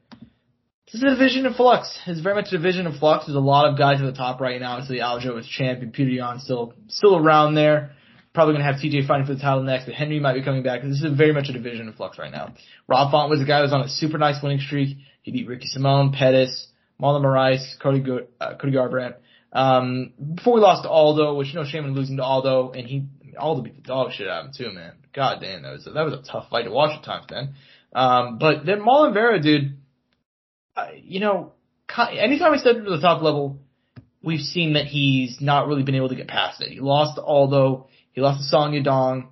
[0.96, 1.98] this is a division of flux.
[2.06, 3.26] It's very much a division of flux.
[3.26, 4.72] There's a lot of guys at the top right now.
[4.72, 5.92] Obviously, Aljo is champion.
[5.94, 7.92] Yan still still around there.
[8.32, 10.62] Probably going to have TJ fighting for the title next, but Henry might be coming
[10.62, 10.82] back.
[10.82, 12.54] This is very much a division of flux right now.
[12.88, 14.96] Rob Font was a guy who was on a super nice winning streak.
[15.22, 16.68] He beat Ricky Simón, Pettis,
[17.00, 19.16] Marlon Moraes, Cody, Go- uh, Cody Garbrandt.
[19.52, 23.04] Um, before we lost to Aldo, which no shame in losing to Aldo, and he
[23.38, 24.92] Aldo beat the dog shit out of him too, man.
[25.14, 27.54] God damn, that was a, that was a tough fight to watch at times, man.
[27.94, 29.76] Um, but then Marlon Vera, dude,
[31.02, 31.52] you know,
[31.98, 33.58] anytime he stepped to the top level,
[34.22, 36.70] we've seen that he's not really been able to get past it.
[36.70, 39.28] He lost Aldo, he lost to Song Yadong,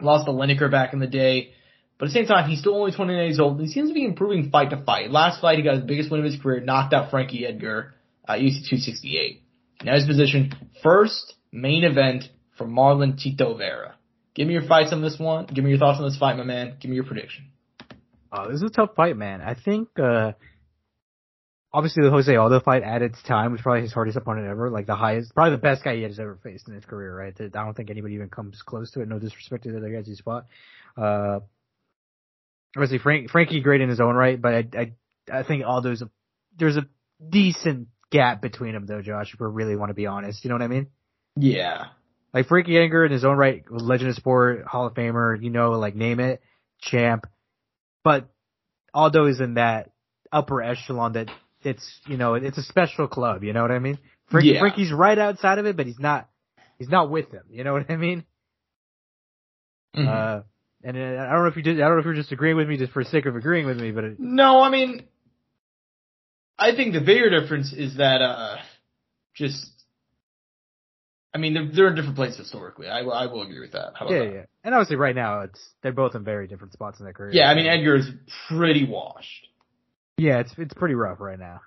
[0.00, 1.50] lost to Lineker back in the day.
[1.98, 3.94] But at the same time, he's still only 29 years old, and he seems to
[3.94, 5.10] be improving fight to fight.
[5.10, 7.94] Last fight, he got his biggest win of his career, knocked out Frankie Edgar,
[8.26, 9.42] uh, UFC 268.
[9.84, 12.24] Now his position, first main event
[12.56, 13.96] for Marlon Chito Vera.
[14.34, 15.46] Give me your fights on this one.
[15.46, 16.76] Give me your thoughts on this fight, my man.
[16.80, 17.46] Give me your prediction.
[18.32, 19.40] Oh, this is a tough fight, man.
[19.40, 20.32] I think, uh,
[21.74, 24.86] obviously the Jose Aldo fight at its time was probably his hardest opponent ever, like
[24.86, 27.34] the highest, probably the best guy he has ever faced in his career, right?
[27.38, 29.08] I don't think anybody even comes close to it.
[29.08, 30.46] No disrespect to the other guys he fought.
[30.96, 31.40] Uh,
[32.76, 34.92] obviously Frank, Frankie great in his own right, but I, I,
[35.40, 36.10] I think Aldo's a,
[36.56, 36.86] there's a
[37.28, 40.44] decent gap between them though, Josh, if we really want to be honest.
[40.44, 40.86] You know what I mean?
[41.36, 41.86] Yeah.
[42.32, 45.72] Like Frankie Edgar in his own right, legend of sport, Hall of Famer, you know,
[45.72, 46.40] like name it,
[46.80, 47.26] champ.
[48.04, 48.28] But
[48.92, 49.90] Aldo is in that
[50.30, 51.30] upper echelon that
[51.64, 53.98] it's, you know, it's a special club, you know what I mean?
[54.30, 54.60] Frankie, Yeah.
[54.60, 56.28] Frankie's right outside of it, but he's not,
[56.78, 58.24] he's not with them, you know what I mean?
[59.96, 60.06] Mhm.
[60.08, 60.42] Uh,
[60.82, 62.56] and uh, I don't know if you did, I don't know if you're just agreeing
[62.56, 65.04] with me just for the sake of agreeing with me, but it, No, I mean,
[66.58, 68.56] I think the bigger difference is that, uh,
[69.34, 69.70] just,
[71.32, 72.86] I mean, they're, they're in different places historically.
[72.88, 73.92] I, will- I will agree with that.
[73.98, 74.32] How about yeah, that?
[74.34, 74.44] yeah.
[74.62, 77.30] And obviously right now it's, they're both in very different spots in their career.
[77.34, 78.08] Yeah, I mean, Edgar is
[78.48, 79.48] pretty washed.
[80.16, 81.60] Yeah, it's, it's pretty rough right now.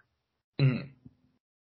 [0.60, 0.89] Mhm.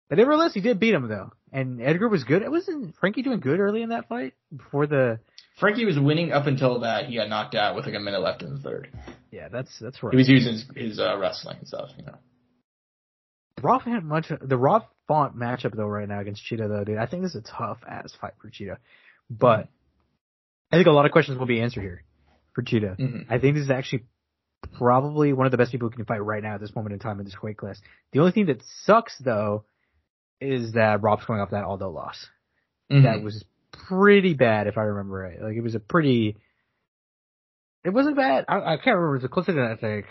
[0.09, 1.31] But nevertheless, he did beat him though.
[1.53, 2.43] And Edgar was good.
[2.49, 5.19] Wasn't Frankie doing good early in that fight before the,
[5.59, 8.41] Frankie was winning up until that he got knocked out with like a minute left
[8.41, 8.89] in the third.
[9.31, 10.11] yeah, that's, that's right.
[10.11, 12.15] He was using his, his uh, wrestling and stuff, you know.
[13.61, 16.97] Roth had much the Rob Font matchup though right now against Chito though, dude.
[16.97, 18.77] I think this is a tough ass fight for Chito.
[19.29, 19.67] But
[20.71, 22.03] I think a lot of questions will be answered here
[22.55, 22.97] for Chito.
[22.97, 23.25] Mhm.
[23.29, 24.05] I think this is actually
[24.77, 26.99] probably one of the best people who can fight right now at this moment in
[26.99, 27.79] time in this weight class.
[28.11, 29.65] The only thing that sucks though
[30.39, 32.27] is that Rob's coming off that Aldo loss.
[32.91, 33.03] Mhm.
[33.03, 33.43] That was
[33.87, 35.41] pretty bad if I remember right.
[35.41, 36.37] Like it was a pretty
[37.83, 38.45] it wasn't bad.
[38.47, 39.15] I, I can't remember.
[39.15, 40.05] It was closer than I think.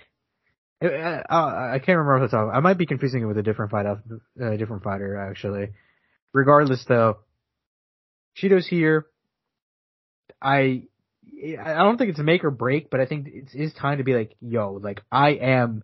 [0.81, 2.51] It, I, I I can't remember off the top.
[2.53, 4.01] I might be confusing it with a different fight, a
[4.43, 5.71] uh, different fighter actually.
[6.33, 7.19] Regardless, though,
[8.35, 9.07] Chito's here.
[10.41, 10.85] I
[11.43, 14.05] I don't think it's a make or break, but I think it's it's time to
[14.05, 15.83] be like, yo, like I am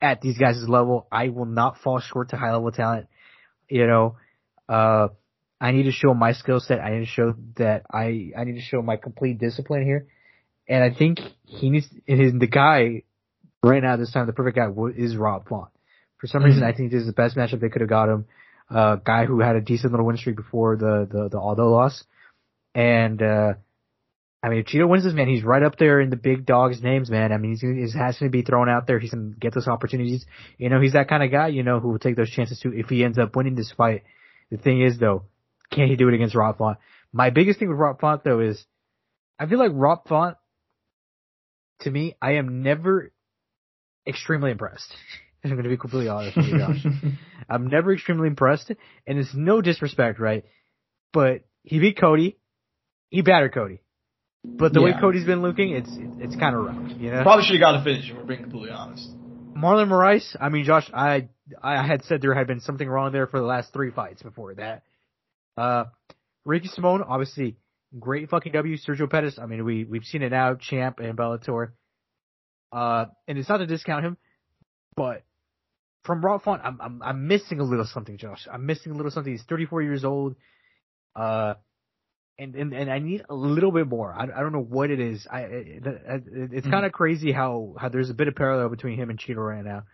[0.00, 1.06] at these guys' level.
[1.12, 3.08] I will not fall short to high level talent.
[3.68, 4.16] You know,
[4.68, 5.08] uh,
[5.60, 6.80] I need to show my skill set.
[6.80, 10.06] I need to show that I I need to show my complete discipline here.
[10.68, 13.02] And I think he needs and his the guy
[13.62, 15.68] right now at this time the perfect guy is Rob Font.
[16.18, 18.26] For some reason, I think this is the best matchup they could have got him.
[18.70, 22.04] Uh, guy who had a decent little win streak before the the the Aldo loss,
[22.74, 23.54] and uh,
[24.48, 26.82] I mean if Chito wins this, man, he's right up there in the big dogs'
[26.82, 27.32] names, man.
[27.32, 28.98] I mean he's gonna, he has to be thrown out there.
[28.98, 30.24] He's gonna get those opportunities.
[30.56, 31.48] You know, he's that kind of guy.
[31.48, 34.04] You know, who will take those chances too if he ends up winning this fight.
[34.50, 35.24] The thing is though,
[35.70, 36.78] can he do it against Rob Font?
[37.12, 38.64] My biggest thing with Rob Font though is,
[39.38, 40.38] I feel like Rob Font,
[41.80, 43.12] to me, I am never
[44.06, 44.90] extremely impressed.
[45.44, 46.84] I'm going to be completely honest with you, Josh.
[47.48, 48.72] I'm never extremely impressed,
[49.06, 50.44] and it's no disrespect, right?
[51.12, 52.38] But he beat Cody.
[53.10, 53.80] He battered Cody.
[54.44, 57.22] But the way Cody's been looking, it's it's kind of rough, you know.
[57.22, 59.08] Probably should have got a finish if we're being completely honest.
[59.56, 61.28] Marlon Moraes, I mean, Josh, I
[61.62, 64.54] I had said there had been something wrong there for the last three fights before
[64.54, 64.84] that.
[65.56, 65.84] Uh,
[66.44, 67.56] Ricky Simón, obviously,
[67.98, 68.76] great fucking W.
[68.76, 71.72] Sergio Pettis, I mean, we we've seen it now, champ and Bellator.
[72.70, 74.16] Uh, and it's not to discount him,
[74.94, 75.24] but
[76.04, 78.46] from Rob Font, I'm I'm I'm missing a little something, Josh.
[78.50, 79.32] I'm missing a little something.
[79.32, 80.36] He's 34 years old.
[81.16, 81.54] Uh,
[82.38, 84.12] and, and, and I need a little bit more.
[84.12, 85.26] I, I don't know what it is.
[85.30, 86.70] I, it, it, it's Mhm.
[86.70, 89.64] kind of crazy how, how there's a bit of parallel between him and Chito right
[89.64, 89.84] now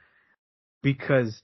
[0.82, 1.40] because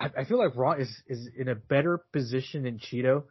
[0.00, 3.24] I, I feel like Raw is, is in a better position than Chito,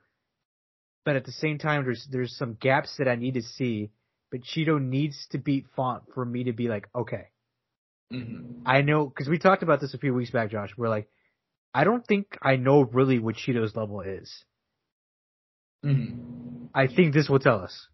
[1.05, 3.91] but at the same time, there's, there's some gaps that I need to see,
[4.31, 7.27] but Chito needs to beat Font for me to be like, okay,
[8.11, 10.71] hmm I know, cause we talked about this a few weeks back, Josh.
[10.77, 11.09] We're like,
[11.73, 14.31] I don't think I know really what Chito's level is.
[15.83, 17.87] hmm I think this will tell us.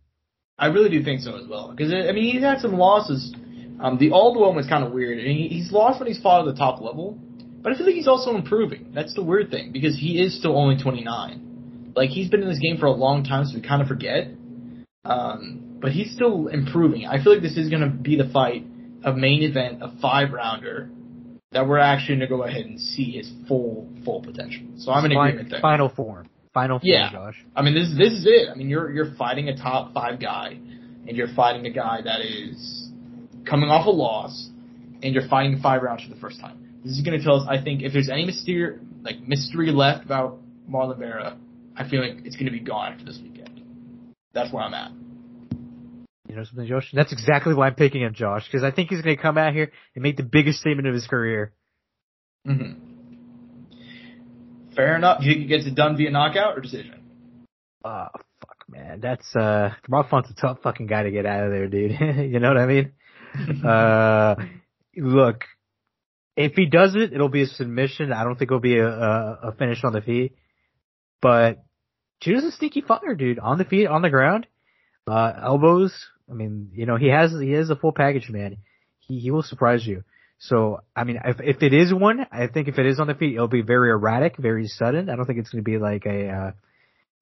[0.58, 1.74] I really do think so as well.
[1.76, 3.34] Because I mean, he's had some losses.
[3.80, 6.48] Um, the old one was kind of weird, and he, he's lost when he's fought
[6.48, 7.18] at the top level.
[7.62, 8.92] But I feel like he's also improving.
[8.94, 11.94] That's the weird thing because he is still only 29.
[11.96, 14.30] Like he's been in this game for a long time, so we kind of forget.
[15.04, 17.06] Um, but he's still improving.
[17.06, 18.66] I feel like this is going to be the fight
[19.04, 20.90] of main event, a five rounder,
[21.52, 24.66] that we're actually going to go ahead and see his full full potential.
[24.78, 25.62] So I'm in agreement there.
[25.62, 26.30] Final form.
[26.58, 27.12] Final form, Yeah.
[27.12, 27.36] Josh.
[27.56, 28.50] I mean, this this is it.
[28.52, 30.58] I mean, you're you're fighting a top five guy,
[31.08, 32.90] and you're fighting a guy that is
[33.48, 34.50] coming off a loss,
[35.04, 36.58] and you're fighting five rounds for the first time.
[36.84, 40.04] This is going to tell us, I think, if there's any mystery like mystery left
[40.04, 41.38] about Marlon Vera,
[41.76, 43.62] I feel like it's going to be gone after this weekend.
[44.34, 44.92] That's where I'm at.
[46.28, 46.90] You know something, Josh?
[46.92, 49.54] That's exactly why I'm picking him, Josh, because I think he's going to come out
[49.54, 51.54] here and make the biggest statement of his career.
[52.44, 52.87] hmm
[54.78, 55.24] Fair enough.
[55.24, 57.02] You think he gets it done via knockout or decision?
[57.84, 58.08] Oh,
[58.40, 59.00] fuck, man.
[59.02, 61.92] That's, uh, Rob Font's a tough fucking guy to get out of there, dude.
[62.32, 62.92] you know what I mean?
[63.66, 64.36] uh,
[64.96, 65.46] look,
[66.36, 68.14] if he does it, it'll be a submission.
[68.14, 70.36] I don't think it'll be a, a, a finish on the feet.
[71.24, 71.64] But
[72.22, 73.40] Judo's a sneaky fighter, dude.
[73.40, 74.46] On the feet, on the ground,
[75.08, 75.92] uh, elbows.
[76.30, 78.58] I mean, you know, he has he has a full package, man.
[79.00, 80.04] He he will surprise you.
[80.40, 83.16] So, I mean, if if it is one, I think if it is on the
[83.16, 85.10] feet, it'll be very erratic, very sudden.
[85.10, 86.52] I don't think it's going to be like a uh,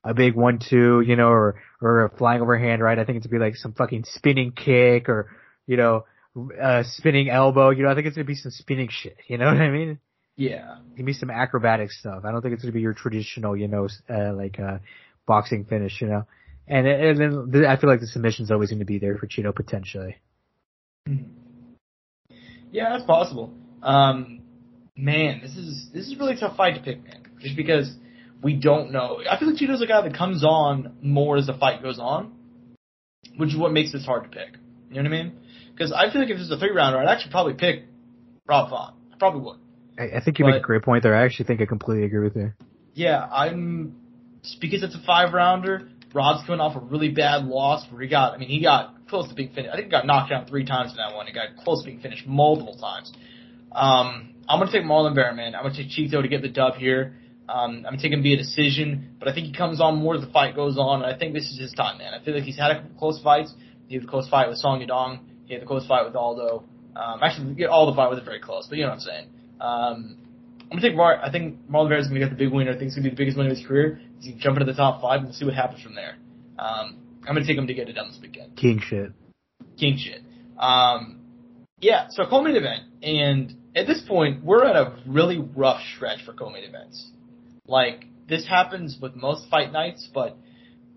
[0.06, 2.98] a big one two, you know, or or a flying overhand right.
[2.98, 5.30] I think it's gonna be like some fucking spinning kick or
[5.66, 6.06] you know,
[6.62, 7.72] uh, spinning elbow.
[7.72, 9.18] You know, I think it's gonna be some spinning shit.
[9.28, 10.00] You know what I mean?
[10.36, 10.78] Yeah.
[10.96, 12.24] Give me some acrobatic stuff.
[12.26, 14.80] I don't think it's gonna be your traditional, you know, uh, like uh,
[15.26, 16.02] boxing finish.
[16.02, 16.26] You know,
[16.68, 20.18] and and then I feel like the submission's always gonna be there for Chito potentially.
[22.76, 23.54] Yeah, that's possible.
[23.82, 24.42] Um,
[24.98, 27.24] man, this is this is a really tough fight to pick, man.
[27.40, 27.96] Just because
[28.44, 29.22] we don't know.
[29.30, 32.34] I feel like Chito's a guy that comes on more as the fight goes on,
[33.38, 34.58] which is what makes this hard to pick.
[34.90, 35.38] You know what I mean?
[35.72, 37.86] Because I feel like if this is a three rounder, I'd actually probably pick
[38.46, 38.96] Rob Font.
[39.14, 39.60] I probably would.
[39.98, 41.16] I, I think you But- make a great point there.
[41.16, 42.52] I actually think I completely agree with you.
[42.94, 43.96] Yeah, I'm
[44.60, 45.88] because it's a five rounder.
[46.14, 48.34] Rob's coming off a really bad loss where he got.
[48.34, 49.72] I mean, he got close to being finished.
[49.72, 51.28] I think it got knocked out three times in that one.
[51.28, 53.14] It got close to being finished multiple times.
[53.72, 55.32] Um, I'm gonna take Marlon Vera.
[55.32, 57.16] I'm gonna take Chito to get the dub here.
[57.48, 60.22] Um, I'm gonna take him via decision, but I think he comes on more as
[60.22, 62.14] the fight goes on, and I think this is his time, man.
[62.14, 63.54] I feel like he's had a couple close fights.
[63.88, 65.20] He had a close fight with Song Yadong.
[65.46, 66.64] He had a close fight with Aldo.
[66.96, 69.28] Um, actually, Aldo fight was very close, but you know what I'm saying.
[69.62, 70.18] Um,
[70.64, 71.20] I'm gonna take Mar.
[71.24, 72.72] I think Marlon Vera is gonna get the big winner.
[72.72, 74.02] I think it's gonna be the biggest win of his career.
[74.20, 76.18] He's gonna jump into the top five and see what happens from there.
[76.58, 78.56] Um, I'm gonna take him to get it done this weekend.
[78.58, 79.12] King shit.
[79.80, 80.22] King shit.
[80.60, 81.22] Um,
[81.80, 82.08] yeah.
[82.10, 86.64] So co-main event, and at this point, we're at a really rough stretch for co-main
[86.64, 87.10] events.
[87.68, 90.38] Like this happens with most fight nights, but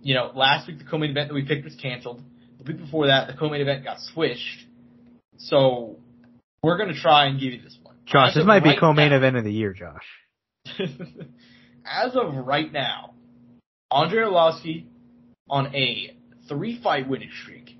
[0.02, 2.22] you know, last week the co-main event that we picked was canceled.
[2.58, 4.64] The week before that, the co-main event got switched.
[5.38, 5.96] So
[6.62, 7.96] we're gonna try and give you this one.
[8.06, 10.04] Josh, As this might be co-main now- event of the year, Josh.
[11.90, 13.14] As of right now,
[13.90, 14.84] Andre Arlovsky
[15.48, 16.14] on a
[16.48, 17.76] three fight winning streak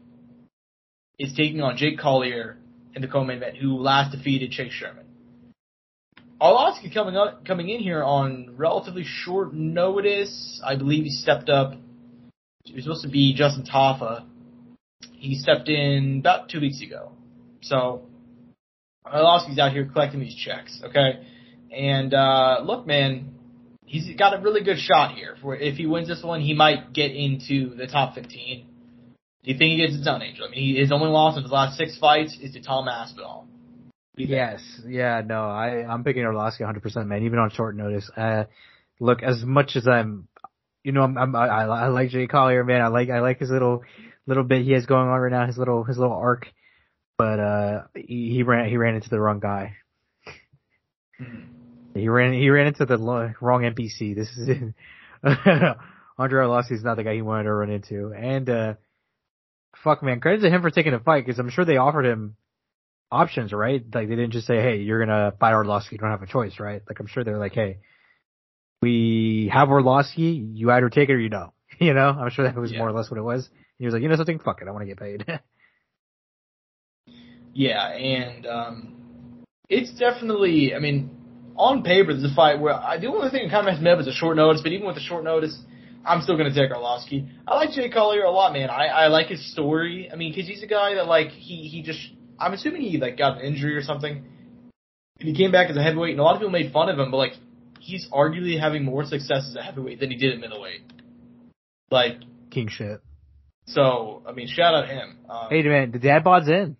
[1.18, 2.58] is taking on Jake Collier
[2.94, 5.04] in the co-main event, who last defeated Chase Sherman.
[6.40, 10.60] Arlovsky coming up, coming in here on relatively short notice.
[10.64, 11.74] I believe he stepped up.
[12.64, 14.24] He was supposed to be Justin Tafa.
[15.12, 17.12] He stepped in about two weeks ago.
[17.60, 18.02] So
[19.04, 21.26] Arlovsky's out here collecting these checks, okay?
[21.74, 23.34] And uh, look, man,
[23.88, 25.36] he's got a really good shot here.
[25.40, 28.66] For if he wins this one, he might get into the top 15.
[29.42, 30.46] Do you think he gets it done, Angel?
[30.46, 33.46] I mean, he, his only loss in his last six fights is to Tom Aspinall.
[33.46, 34.36] What do you think?
[34.36, 38.10] Yes, yeah, no, I I'm picking Arlovsky 100%, man, even on short notice.
[38.16, 38.44] Uh,
[39.00, 40.28] look, as much as I'm,
[40.84, 42.82] you know, I'm, I'm I, I like Jay Collier, man.
[42.82, 43.82] I like I like his little
[44.26, 46.46] little bit he has going on right now, his little his little arc.
[47.16, 49.76] But uh, he, he ran he ran into the wrong guy.
[51.98, 54.14] He ran he ran into the lo- wrong NPC.
[54.14, 54.74] This is it.
[56.18, 58.12] Andre Arlovsky is not the guy he wanted to run into.
[58.12, 58.74] And uh,
[59.84, 62.36] fuck, man, credit to him for taking a fight because I'm sure they offered him
[63.10, 63.82] options, right?
[63.94, 65.92] Like they didn't just say, "Hey, you're gonna fight Arlovsky.
[65.92, 66.82] You don't have a choice," right?
[66.88, 67.78] Like I'm sure they're like, "Hey,
[68.82, 70.52] we have Arlovsky.
[70.56, 72.78] You either take it or you don't." You know, I'm sure that was Yeah.
[72.78, 73.48] more or less what it was.
[73.78, 74.40] He was like, "You know something?
[74.40, 74.66] Fuck it.
[74.66, 75.24] I want to get paid."
[77.54, 80.74] Yeah, and um, it's definitely.
[80.74, 81.10] I mean,
[81.58, 83.90] on paper, there's a fight where I the only thing that kind of messed me
[83.90, 84.62] up is a short notice.
[84.62, 85.58] But even with the short notice,
[86.06, 87.28] I'm still going to take Arlovsky.
[87.46, 88.70] I like Jay Collier a lot, man.
[88.70, 90.08] I, I like his story.
[90.12, 92.00] I mean, because he's a guy that like he he just.
[92.40, 94.24] I'm assuming he like got an injury or something,
[95.18, 96.98] and he came back as a heavyweight, and a lot of people made fun of
[96.98, 97.10] him.
[97.10, 97.32] But like,
[97.80, 100.82] he's arguably having more success as a heavyweight than he did at middleweight.
[101.90, 102.18] Like,
[102.50, 103.00] King shit.
[103.66, 105.16] so I mean, shout out him.
[105.28, 106.76] Um, Hey man, the dad bod's in.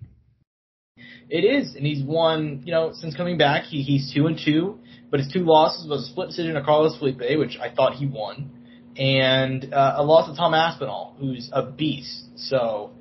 [1.31, 2.62] It is, and he's won.
[2.64, 4.79] You know, since coming back, he he's two and two,
[5.11, 8.07] but his two losses was a split decision to Carlos Felipe, which I thought he
[8.07, 8.51] won,
[8.97, 12.25] and uh, a loss to Tom Aspinall, who's a beast.
[12.37, 12.93] So,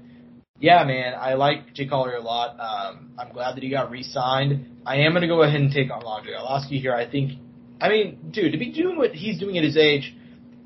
[0.60, 2.60] yeah, man, I like Jay Collier a lot.
[2.60, 4.82] Um, I'm glad that he got re-signed.
[4.86, 6.94] I am to go ahead and take on Andre Arlovsky here.
[6.94, 7.40] I think,
[7.80, 10.16] I mean, dude, to be doing what he's doing at his age,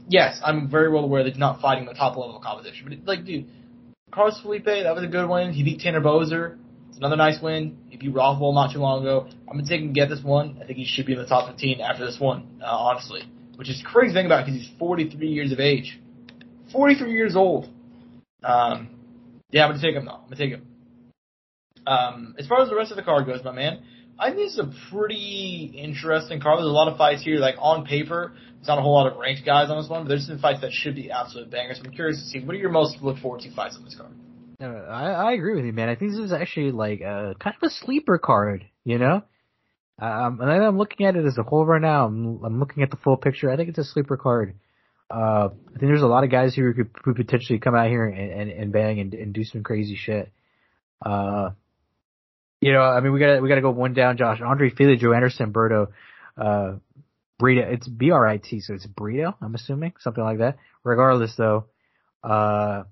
[0.08, 3.08] yes, I'm very well aware that he's not fighting the top level of competition, but
[3.08, 3.48] like, dude,
[4.12, 5.54] Carlos Felipe, that was a good win.
[5.54, 6.58] He beat Tanner Boser.
[7.02, 7.80] It's another nice win.
[7.90, 9.26] He beat Rothwell not too long ago.
[9.50, 10.60] I'm gonna take him get this one.
[10.62, 13.24] I think he should be in the top 15 after this one, uh, honestly.
[13.56, 16.00] Which is crazy thing about because he's 43 years of age.
[16.72, 17.70] 43 years old.
[18.44, 18.90] Um,
[19.50, 20.12] yeah, I'm gonna take him though.
[20.12, 20.68] I'm gonna take him.
[21.88, 23.82] Um, as far as the rest of the card goes, my man,
[24.20, 26.60] I think this is a pretty interesting card.
[26.60, 27.40] There's a lot of fights here.
[27.40, 30.10] Like on paper, there's not a whole lot of ranked guys on this one, but
[30.10, 31.82] there's some fights that should be absolute bangers.
[31.84, 34.12] I'm curious to see what are your most look forward to fights on this card.
[34.62, 35.90] Uh, I, I agree with you, man.
[35.90, 39.24] I think this is actually like a kind of a sleeper card, you know.
[40.00, 42.06] Um, and I'm looking at it as a whole right now.
[42.06, 43.52] I'm, I'm looking at the full picture.
[43.52, 44.56] I think it's a sleeper card.
[45.10, 48.06] Uh, I think there's a lot of guys who could, could potentially come out here
[48.08, 50.32] and, and, and bang and, and do some crazy shit.
[51.06, 51.52] Uh,
[52.62, 54.40] you know, I mean, we gotta we gotta go one down, Josh.
[54.42, 55.88] Andre Fili, Joanderson, Berto,
[56.38, 56.78] uh,
[57.40, 57.62] Brito.
[57.62, 59.36] It's B R I T, so it's Brito.
[59.42, 60.58] I'm assuming something like that.
[60.84, 61.66] Regardless, though,
[62.24, 62.84] uh,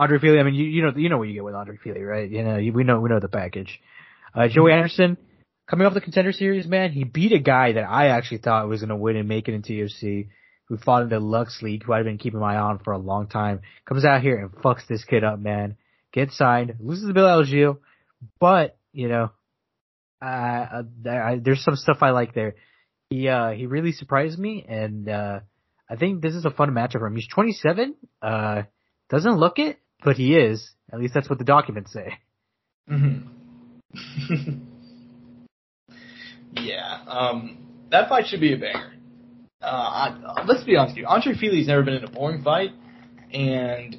[0.00, 0.40] Andre Fili.
[0.40, 2.28] I mean, you you know you know what you get with Andre Fili, right?
[2.28, 3.78] You know you, we know we know the package.
[4.34, 5.18] Uh, Joey Anderson
[5.68, 8.80] coming off the contender series, man, he beat a guy that I actually thought was
[8.80, 10.28] gonna win and make it into UFC.
[10.68, 12.98] Who fought in the Lux League, who I've been keeping my eye on for a
[12.98, 15.76] long time, comes out here and fucks this kid up, man.
[16.12, 17.78] Gets signed, loses to Bill Algeo,
[18.38, 19.32] but you know,
[20.22, 22.54] uh, I, there's some stuff I like there.
[23.10, 25.40] He uh he really surprised me, and uh
[25.90, 27.16] I think this is a fun matchup for him.
[27.16, 28.62] He's 27, uh
[29.10, 30.70] doesn't look it, but he is.
[30.92, 32.18] At least that's what the documents say.
[32.90, 33.28] Mm-hmm.
[36.56, 37.58] yeah, um,
[37.90, 38.94] that fight should be a banger.
[39.62, 42.70] Uh, I, let's be honest with you, Andre Fili's never been in a boring fight,
[43.32, 43.96] and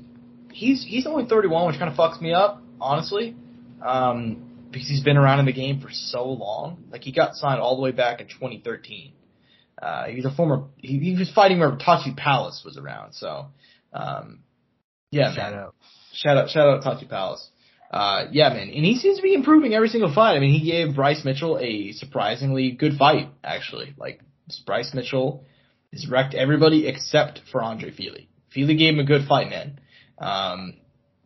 [0.51, 3.35] he's he's only 31, which kind of fucks me up, honestly.
[3.81, 6.85] Um, because he's been around in the game for so long.
[6.91, 9.11] Like he got signed all the way back in 2013.
[9.81, 10.65] Uh, he's a former.
[10.77, 13.13] He, he was fighting where Tachi Palace was around.
[13.13, 13.47] So,
[13.93, 14.39] um,
[15.11, 15.59] yeah, Shout man.
[15.59, 15.75] out.
[16.13, 17.49] Shout out, shout out Tachi Palace.
[17.89, 20.35] Uh, yeah, man, and he seems to be improving every single fight.
[20.35, 23.93] I mean, he gave Bryce Mitchell a surprisingly good fight, actually.
[23.97, 24.21] Like
[24.65, 25.43] Bryce Mitchell
[25.91, 28.29] has wrecked everybody except for Andre Fili.
[28.53, 29.79] Fili gave him a good fight, man.
[30.17, 30.75] Um,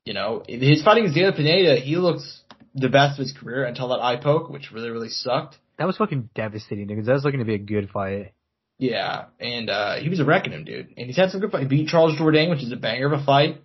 [0.05, 2.41] you know, his fighting against Daniel Pineda, he looks
[2.73, 5.57] the best of his career until that eye poke, which really, really sucked.
[5.77, 8.33] That was fucking devastating because that was looking to be a good fight.
[8.77, 10.93] Yeah, and uh he was wrecking him, dude.
[10.97, 11.61] And he's had some good fight.
[11.61, 13.61] He beat Charles Jourdain, which is a banger of a fight.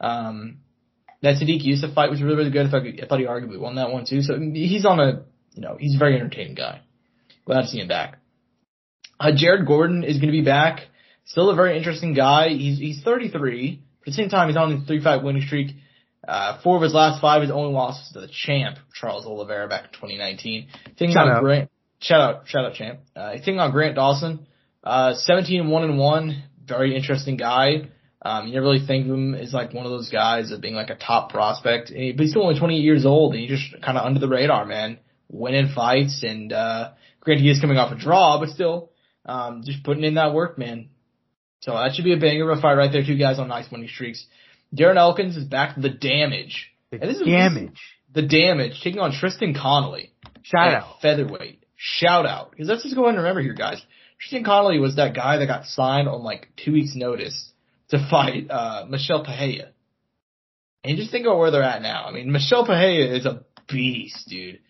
[0.00, 0.58] Um
[1.22, 2.66] that Sodiq Yusuff fight was really, really good.
[2.66, 4.22] I thought, I thought he arguably won that one too.
[4.22, 5.24] So he's on a,
[5.54, 6.80] you know, he's a very entertaining guy.
[7.44, 8.18] Glad to see him back.
[9.18, 10.80] Uh, Jared Gordon is going to be back.
[11.26, 12.48] Still a very interesting guy.
[12.48, 13.82] He's he's 33.
[14.00, 15.76] But at the same time, he's on a three fight winning streak.
[16.26, 19.84] Uh, four of his last five, his only losses to the champ, Charles Oliveira, back
[19.84, 20.68] in 2019.
[20.96, 21.42] Taking Shout on out.
[21.42, 21.70] Grant,
[22.00, 23.00] shout out, shout out, champ.
[23.16, 24.46] Uh, he's taking on Grant Dawson.
[24.82, 26.44] Uh, 17 1 and 1.
[26.66, 27.88] Very interesting guy.
[28.22, 30.74] Um, you never really think of him as like one of those guys of being
[30.74, 33.82] like a top prospect, he- but he's still only 28 years old, and he's just
[33.82, 34.98] kind of under the radar, man.
[35.30, 36.90] Winning fights, and uh,
[37.20, 38.90] granted he is coming off a draw, but still,
[39.24, 40.88] um, just putting in that work, man.
[41.60, 43.04] So that should be a banger of a fight right there.
[43.04, 44.26] Two guys on nice winning streaks.
[44.74, 46.70] Darren Elkins is back to the damage.
[46.90, 47.78] The And this is- damage.
[48.12, 50.12] The damage taking on Tristan Connelly
[50.42, 51.00] Shout out.
[51.00, 51.62] featherweight.
[51.76, 52.50] Shout out.
[52.50, 53.80] Because let's just go ahead and remember here, guys.
[54.18, 57.49] Tristan Connelly was that guy that got signed on like two weeks notice
[57.90, 59.70] to fight, uh, Michel Pereira.
[60.84, 62.04] And just think about where they're at now.
[62.06, 64.60] I mean, Michel Pereira is a beast, dude.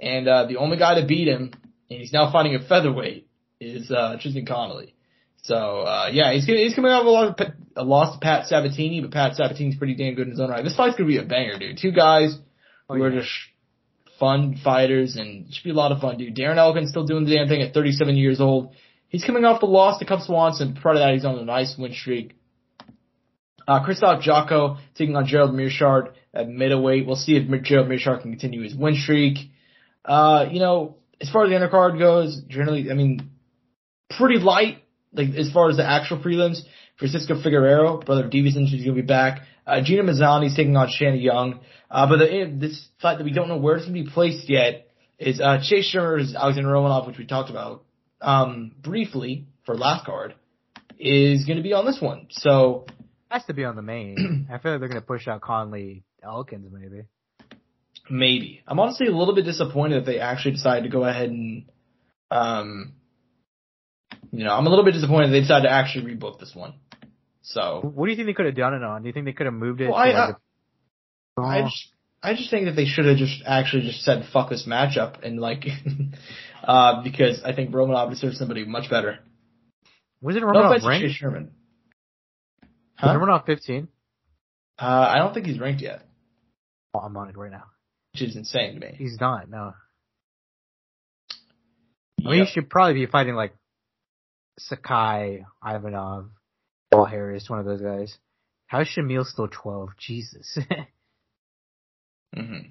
[0.00, 1.52] And, uh, the only guy to beat him,
[1.90, 3.26] and he's now fighting a featherweight,
[3.60, 4.94] is, uh, Tristan Connelly.
[5.42, 7.46] So, uh, yeah, he's, he's coming with a, lot of,
[7.76, 10.62] a loss to Pat Sabatini, but Pat Sabatini's pretty damn good in his own right.
[10.64, 11.78] This fight's gonna be a banger, dude.
[11.78, 12.36] Two guys
[12.88, 13.30] Oh, who are just
[14.20, 16.36] fun fighters and it should be a lot of fun, dude.
[16.36, 18.74] Darren Elkin's still doing the damn thing at 37 years old.
[19.08, 20.74] He's coming off the loss to Cub Swanson.
[20.74, 22.36] Prior to that, he's on a nice win streak.
[23.66, 27.06] Uh, Krzysztof Jotko taking on Gerald Meerschaert at middleweight.
[27.06, 29.38] We'll see if Gerald Meerschaert can continue his win streak.
[30.04, 33.30] Uh, you know, as far as the undercard goes, generally, I mean,
[34.16, 34.78] pretty light,
[35.12, 36.60] like as far as the actual prelims.
[36.98, 39.42] Francisco Figueroa, brother of Deiveson, is going to be back.
[39.66, 41.60] Uh, Gina Mazany's taking on Shanna Young.
[41.90, 44.48] Uh, but the, this fight that we don't know where it's going to be placed
[44.48, 44.88] yet
[45.18, 47.84] is, uh, Chase Shermer Alexander Romanov, which we talked about,
[48.20, 50.34] um, briefly for last card,
[50.98, 52.28] is going to be on this one.
[52.30, 52.86] So,
[53.30, 54.46] Has to be on the main.
[54.52, 57.02] I feel like they're gonna push out Conley Elkins maybe.
[58.08, 58.62] Maybe.
[58.66, 61.64] I'm honestly a little bit disappointed that they actually decided to go ahead and,
[62.30, 62.92] um,
[64.30, 66.74] you know, I'm a little bit disappointed they decided to actually rebook this one.
[67.42, 69.02] So, What do you think they could have done it on?
[69.02, 69.86] Do you think they could have moved it?
[69.88, 71.88] Well, I- like a- I just,
[72.22, 75.38] I just think that they should have just actually just said fuck this matchup and
[75.38, 75.64] like,
[76.64, 79.18] uh, because I think Romanov deserves somebody much better.
[80.22, 81.06] was it No Romanov offense ranked?
[81.08, 81.50] Chase Sherman.
[82.96, 83.14] Huh?
[83.14, 83.88] Romanov 15?
[84.78, 86.02] Uh, I don't think he's ranked yet,
[86.94, 87.64] Oh, I'm on it right now.
[88.12, 88.94] which is insane to me.
[88.96, 89.48] He's not.
[89.50, 89.74] No.
[92.24, 93.54] I mean, he should probably be fighting like
[94.58, 96.30] Sakai, Ivanov,
[96.90, 98.16] Paul Harris, one of those guys.
[98.66, 99.90] How is Shamil still 12?
[99.98, 100.58] Jesus.
[102.36, 102.70] Mhm.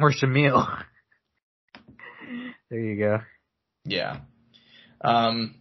[0.00, 0.84] or Shamil.
[2.70, 3.18] there you go.
[3.84, 4.20] Yeah.
[5.02, 5.56] Um,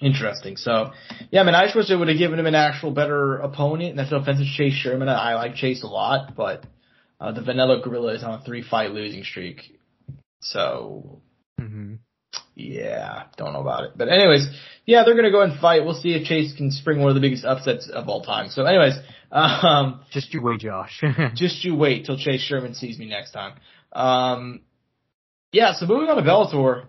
[0.00, 0.56] interesting.
[0.56, 0.90] So,
[1.30, 3.90] yeah, I mean, I just wish they would have given him an actual better opponent.
[3.90, 5.08] And that's no offense to Chase Sherman.
[5.08, 6.64] I like Chase a lot, but
[7.20, 9.78] uh, the Vanilla Gorilla is on a three fight losing streak.
[10.40, 11.20] So,
[11.58, 11.94] hmm
[12.54, 13.92] yeah, don't know about it.
[13.96, 14.46] But anyways,
[14.84, 15.84] yeah, they're gonna go and fight.
[15.84, 18.50] We'll see if Chase can spring one of the biggest upsets of all time.
[18.50, 18.94] So, anyways,
[19.32, 21.02] um, Just you wait, Josh.
[21.34, 23.54] just you wait till Chase Sherman sees me next time.
[23.92, 24.60] Um,
[25.52, 26.88] yeah, so moving on to Bellator.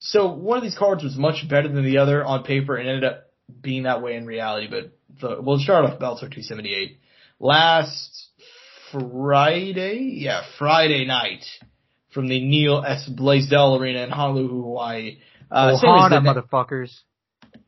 [0.00, 3.04] So one of these cards was much better than the other on paper and ended
[3.04, 3.24] up
[3.60, 4.68] being that way in reality.
[4.70, 6.98] But the, we'll start off Bellator 278.
[7.40, 8.28] Last
[8.92, 11.44] Friday, yeah, Friday night
[12.12, 13.08] from the Neil S.
[13.08, 15.18] Blaisdell Arena in Honolulu, Hawaii.
[15.50, 16.96] Uh, Ohana, motherfuckers.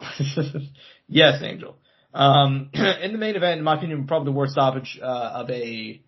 [1.08, 1.76] yes, Angel.
[2.14, 6.00] Um, in the main event, in my opinion, probably the worst stoppage uh, of a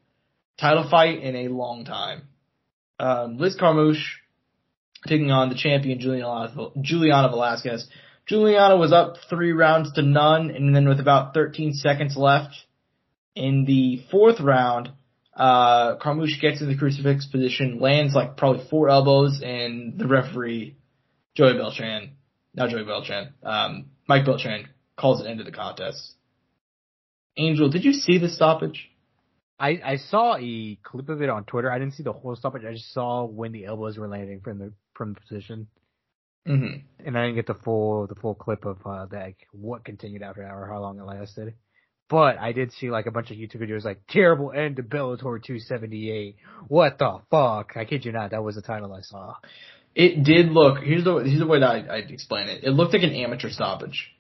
[0.59, 2.23] title fight in a long time.
[2.99, 4.22] Um, Liz Carmouche
[5.07, 7.89] taking on the champion Juliana, Velasquez.
[8.27, 12.55] Juliana was up three rounds to none, and then with about 13 seconds left
[13.35, 14.91] in the fourth round,
[15.35, 20.77] uh, Carmouche gets in the crucifix position, lands like probably four elbows, and the referee,
[21.35, 22.13] Joey Beltran,
[22.55, 26.15] not Joey Beltran, um, Mike Beltran calls it into the contest.
[27.37, 28.91] Angel, did you see the stoppage?
[29.59, 31.71] I, I saw a clip of it on Twitter.
[31.71, 32.65] I didn't see the whole stoppage.
[32.65, 35.69] I just saw when the elbows were landing from the from the position.
[36.47, 37.07] Mm-hmm.
[37.07, 40.43] And I didn't get the full the full clip of uh, like what continued after
[40.43, 41.55] that or how long it lasted.
[42.09, 45.43] But I did see like a bunch of YouTube videos like terrible end to Bellator
[45.43, 46.37] 278.
[46.69, 47.73] What the fuck?
[47.77, 49.37] I kid you not, that was the title I saw.
[49.95, 50.83] It did look.
[50.83, 52.65] Here's the here's the way that I, I explain it.
[52.65, 54.11] It looked like an amateur stoppage.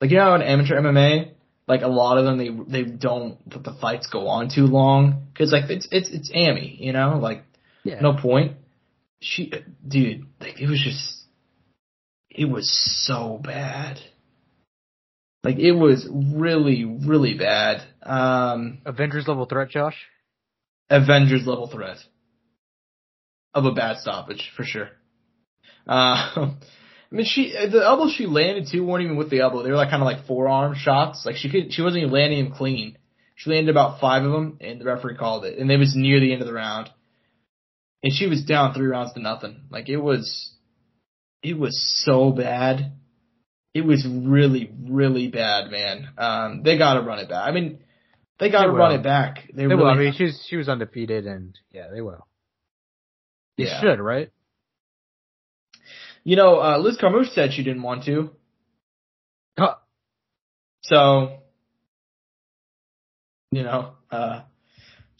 [0.00, 1.32] Like you know, in amateur MMA,
[1.68, 5.26] like a lot of them, they they don't let the fights go on too long
[5.32, 7.44] because like it's it's it's Amy, you know, like
[7.84, 8.00] yeah.
[8.00, 8.56] no point.
[9.22, 9.52] She,
[9.86, 11.24] dude, like it was just,
[12.30, 12.70] it was
[13.06, 13.98] so bad.
[15.44, 17.82] Like it was really, really bad.
[18.02, 19.96] Um, Avengers level threat, Josh.
[20.90, 21.98] Avengers level threat
[23.54, 24.88] of a bad stoppage for sure.
[25.86, 26.50] Uh,
[27.12, 29.62] I mean, she the elbows she landed too weren't even with the elbow.
[29.62, 31.24] They were like kind of like forearm shots.
[31.26, 32.96] Like she could, she wasn't even landing them clean.
[33.34, 35.58] She landed about five of them, and the referee called it.
[35.58, 36.90] And it was near the end of the round,
[38.02, 39.62] and she was down three rounds to nothing.
[39.70, 40.52] Like it was,
[41.42, 42.92] it was so bad.
[43.74, 46.08] It was really, really bad, man.
[46.18, 47.48] Um, they got to run it back.
[47.48, 47.78] I mean,
[48.38, 49.46] they got to run it back.
[49.48, 49.90] They, they really will.
[49.90, 52.26] I mean, she's she was undefeated, and yeah, they will.
[53.56, 53.80] They yeah.
[53.80, 54.30] should, right?
[56.24, 58.30] You know, uh, Liz Carmouche said she didn't want to.
[59.58, 59.76] Huh.
[60.82, 61.38] So,
[63.50, 64.42] you know, uh,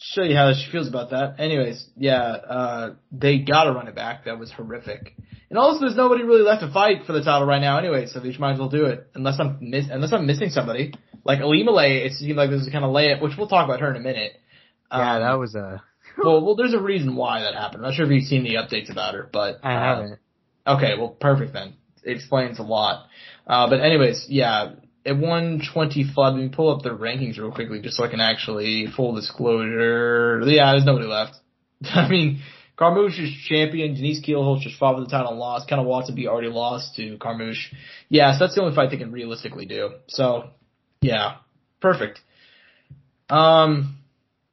[0.03, 1.39] show you how she feels about that.
[1.39, 4.25] Anyways, yeah, uh, they gotta run it back.
[4.25, 5.15] That was horrific.
[5.49, 8.07] And also, there's nobody really left to fight for the title right now, anyway.
[8.07, 10.93] So they might as well do it, unless I'm miss, unless I'm missing somebody.
[11.23, 13.79] Like Ilima Lei, it seemed like this is kind of layup, which we'll talk about
[13.79, 14.33] her in a minute.
[14.91, 15.81] Yeah, um, that was a.
[16.23, 17.85] well, well, there's a reason why that happened.
[17.85, 20.19] I'm not sure if you've seen the updates about her, but I haven't.
[20.67, 21.75] Okay, well, perfect then.
[22.03, 23.07] It explains a lot.
[23.47, 24.73] Uh, but anyways, yeah,
[25.05, 28.87] at 125, let me pull up the rankings real quickly just so I can actually
[28.95, 30.41] full disclosure.
[30.45, 31.35] Yeah, there's nobody left.
[31.83, 32.41] I mean,
[32.77, 33.95] Carmouche is champion.
[33.95, 35.69] Denise Kielholtz just fought for the title and lost.
[35.69, 37.73] Kind of Watson be already lost to Carmouche.
[38.09, 39.91] Yeah, so that's the only fight they can realistically do.
[40.07, 40.49] So,
[41.01, 41.37] yeah,
[41.81, 42.19] perfect.
[43.29, 43.99] Um,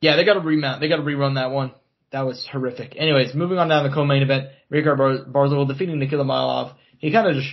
[0.01, 0.81] yeah, they got to remount.
[0.81, 1.73] They got to rerun that one.
[2.13, 2.97] That was horrific.
[2.97, 6.75] Anyways, moving on down the co-main event, Rikard Bar- Barzal defeating Nikita Mikhailov.
[6.99, 7.51] He kind of just,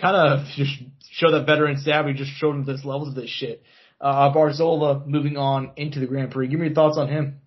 [0.00, 0.72] kind of just
[1.18, 2.06] showed that veteran stab.
[2.06, 3.62] He just showed him this levels of this shit.
[4.00, 6.48] Uh, Barzola moving on into the Grand Prix.
[6.48, 7.40] Give me your thoughts on him.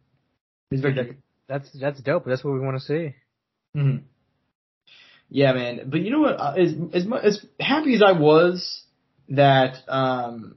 [0.70, 1.18] He's very
[1.48, 2.26] that's that's dope.
[2.26, 3.16] That's what we want to see.
[3.74, 3.98] hmm
[5.30, 5.90] Yeah, man.
[5.90, 6.40] But you know what?
[6.40, 8.84] Uh, as as as happy as I was
[9.30, 10.56] that um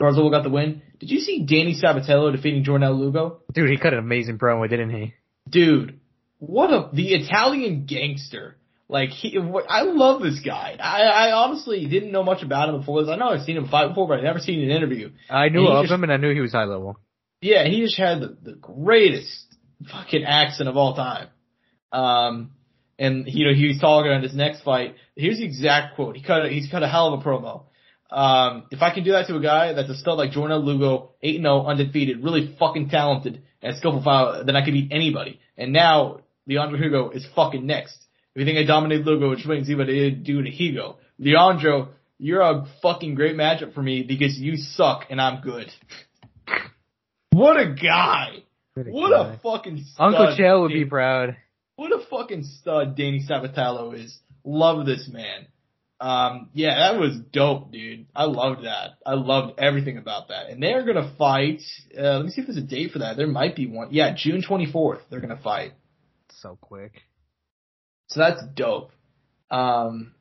[0.00, 3.40] Barzola got the win, did you see Danny Sabatello defeating Jornel Lugo?
[3.52, 5.14] Dude, he cut an amazing promo, didn't he?
[5.48, 6.00] Dude,
[6.38, 8.56] what a the Italian gangster.
[8.90, 9.38] Like he,
[9.68, 10.76] I love this guy.
[10.80, 13.08] I, I honestly didn't know much about him before this.
[13.08, 15.12] I know I've seen him fight before, but I've never seen an interview.
[15.30, 16.98] I knew of just, him and I knew he was high level.
[17.40, 19.46] Yeah, he just had the, the greatest
[19.92, 21.28] fucking accent of all time.
[21.92, 22.50] Um,
[22.98, 24.96] and you know he was talking on his next fight.
[25.14, 26.16] Here's the exact quote.
[26.16, 27.66] He cut a, he's cut a hell of a promo.
[28.10, 31.12] Um, if I can do that to a guy that's a stud like Jordan Lugo,
[31.22, 35.38] 8-0, undefeated, really fucking talented, and skillful file, then I can beat anybody.
[35.56, 37.96] And now, Leandro Higo is fucking next.
[38.40, 40.96] If you think I dominate Lugo, which means see what I do to Higo.
[41.18, 45.70] Leandro, you're a fucking great matchup for me because you suck and I'm good.
[47.32, 48.36] what a guy!
[48.74, 49.34] What guy.
[49.34, 50.14] a fucking stud.
[50.14, 51.36] Uncle Chael would be proud.
[51.76, 54.18] What a fucking stud Danny Sabatello is.
[54.42, 55.46] Love this man.
[56.00, 58.06] Um, yeah, that was dope, dude.
[58.16, 58.92] I loved that.
[59.04, 60.48] I loved everything about that.
[60.48, 61.60] And they're gonna fight.
[61.94, 63.18] Uh, let me see if there's a date for that.
[63.18, 63.88] There might be one.
[63.90, 65.00] Yeah, June 24th.
[65.10, 65.74] They're gonna fight.
[66.30, 67.02] So quick.
[68.10, 68.92] So that's dope.
[69.50, 70.14] Um,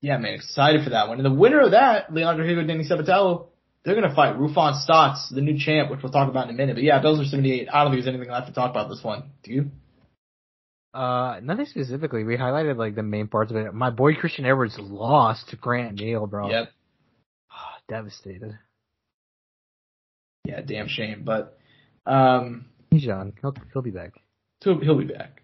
[0.00, 1.18] yeah, man, excited for that one.
[1.18, 3.46] And the winner of that, Leandro Higo, Danny Sabatello,
[3.84, 6.76] they're gonna fight Raufeon Stots, the new champ, which we'll talk about in a minute.
[6.76, 7.68] But yeah, Bellator 78.
[7.72, 9.30] I don't think there's anything left to talk about this one.
[9.42, 9.70] Do you?
[10.92, 12.24] Uh, nothing specifically.
[12.24, 13.72] We highlighted like the main parts of it.
[13.72, 16.50] My boy Christian Edwards lost to Grant Neal, bro.
[16.50, 16.72] Yep.
[17.88, 18.56] Devastated.
[20.44, 21.22] Yeah, damn shame.
[21.24, 21.58] But
[22.06, 23.32] um, He's young.
[23.40, 24.12] He'll he'll be back.
[24.62, 25.42] he'll, he'll be back.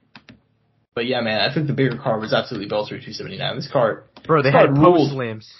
[0.97, 3.57] But yeah, man, I think the bigger card was absolutely Bellator 279.
[3.57, 5.53] This card, Bro, they had post limbs.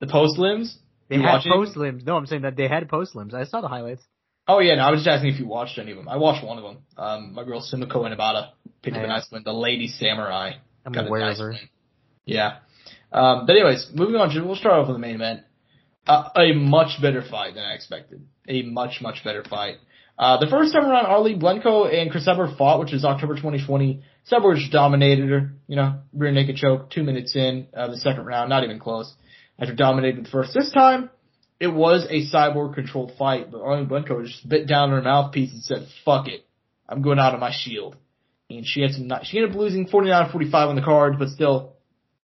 [0.00, 0.78] the post limbs.
[1.10, 2.02] They You had post limbs.
[2.04, 3.34] No, I'm saying that they had post limbs.
[3.34, 4.02] I saw the highlights.
[4.48, 6.08] Oh yeah, no, I was just asking if you watched any of them.
[6.08, 6.78] I watched one of them.
[6.96, 9.42] Um, my girl Sumiko Inabata picked up a nice win.
[9.44, 10.52] The Lady Samurai
[10.86, 11.50] I'm got a nice her.
[11.50, 11.68] win.
[12.24, 12.56] Yeah.
[13.12, 15.42] Um, but anyways, moving on, we'll start off with the main event.
[16.06, 18.26] Uh, a much better fight than I expected.
[18.48, 19.76] A much, much better fight.
[20.20, 24.02] Uh, the first time around, Arlie Blencowe and Chris Edward fought, which was October 2020.
[24.30, 28.26] Edward just dominated her, you know, rear naked choke, two minutes in, uh, the second
[28.26, 29.10] round, not even close.
[29.58, 30.52] After dominating the first.
[30.52, 31.08] This time,
[31.58, 35.62] it was a cyborg controlled fight, but Arlene Blencowe just bit down her mouthpiece and
[35.62, 36.46] said, fuck it.
[36.86, 37.96] I'm going out of my shield.
[38.50, 41.76] And she had some, she ended up losing 49-45 on the card, but still,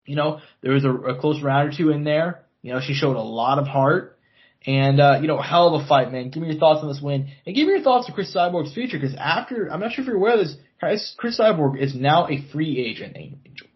[0.06, 2.46] you know, there was a, a close round or two in there.
[2.62, 4.15] You know, she showed a lot of heart.
[4.64, 6.30] And, uh, you know, hell of a fight, man.
[6.30, 7.30] Give me your thoughts on this win.
[7.46, 10.08] And give me your thoughts on Cris Cyborg's future, because after, I'm not sure if
[10.08, 13.68] you're aware of this, Chris, Cris Cyborg is now a free agent, Angel.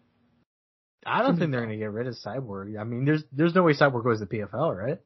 [1.05, 2.79] I don't think they're gonna get rid of Cyborg.
[2.79, 4.99] I mean, there's there's no way Cyborg goes to PFL, right?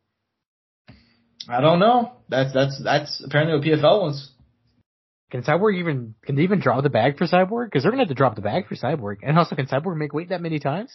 [1.47, 2.13] I don't know.
[2.27, 4.31] That's, that's, that's apparently what PFL wants.
[5.31, 7.67] Can Cyborg even can they even drop the bag for Cyborg?
[7.67, 9.17] Because they're gonna have to drop the bag for Cyborg.
[9.23, 10.93] And also, can Cyborg make weight that many times?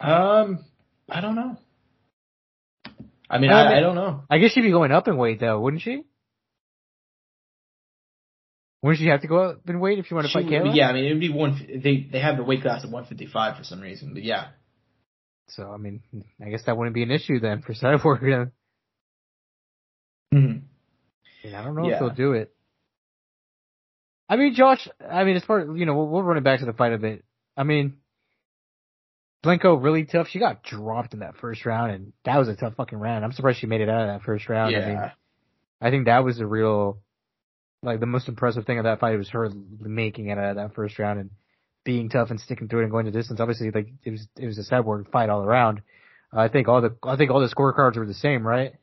[0.00, 0.64] Um,
[1.08, 1.58] I don't know.
[3.28, 4.22] I mean, I I, mean- I don't know.
[4.30, 6.04] I guess she'd be going up in weight though, wouldn't she?
[8.82, 10.76] Wouldn't she have to go up in weight if she wanted to She fight Kayla?
[10.76, 11.58] yeah, I mean, it would be one.
[11.82, 14.48] They they have the weight class of 155 for some reason, but yeah.
[15.48, 16.02] So I mean,
[16.44, 18.50] I guess that wouldn't be an issue then for Cyborg.
[20.34, 20.58] Mm-hmm.
[21.54, 21.94] I, I don't know Yeah.
[21.94, 22.52] if they'll do it.
[24.28, 24.88] I mean, Josh.
[25.08, 26.98] I mean, as far you know, we'll, we'll run it back to the fight a
[26.98, 27.24] bit.
[27.56, 27.94] I mean,
[29.44, 30.28] Blencowe really tough.
[30.28, 33.24] She got dropped in that first round, and that was a tough fucking round.
[33.24, 34.74] I'm surprised she made it out of that first round.
[34.74, 35.10] I mean, Yeah.
[35.80, 36.98] I think that was the real,
[37.82, 40.74] like the most impressive thing of that fight was her making it out of that
[40.74, 41.30] first round and
[41.84, 43.40] being tough and sticking through it and going the distance.
[43.40, 45.82] Obviously, like it was it was a cyborg fight all around.
[46.32, 48.74] I think all the I think all the scorecards were the same, right?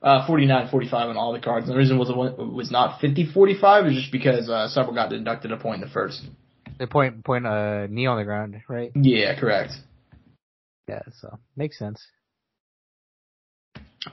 [0.00, 1.66] Uh, 49-45 on all the cards.
[1.66, 5.52] And the reason was it was not 50-45 is just because uh, Cyborg got deducted
[5.52, 6.22] a point in the first.
[6.78, 8.92] The point point uh knee on the ground, right?
[8.94, 9.72] Yeah, correct.
[10.88, 12.06] Yeah, so makes sense.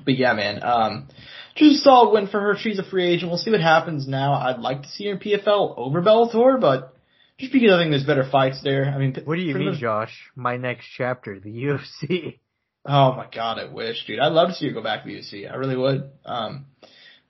[0.06, 1.08] But yeah, man, um,
[1.56, 2.56] just a solid win for her.
[2.58, 3.30] She's a free agent.
[3.30, 4.34] We'll see what happens now.
[4.34, 6.96] I'd like to see her in PFL over Bellator, but
[7.38, 8.86] just because I think there's better fights there.
[8.86, 10.32] I mean, What do you mean, much- Josh?
[10.36, 12.40] My next chapter, the UFC.
[12.86, 14.20] Oh my god, I wish, dude.
[14.20, 15.50] I'd love to see her go back to the UFC.
[15.50, 16.10] I really would.
[16.26, 16.66] Um,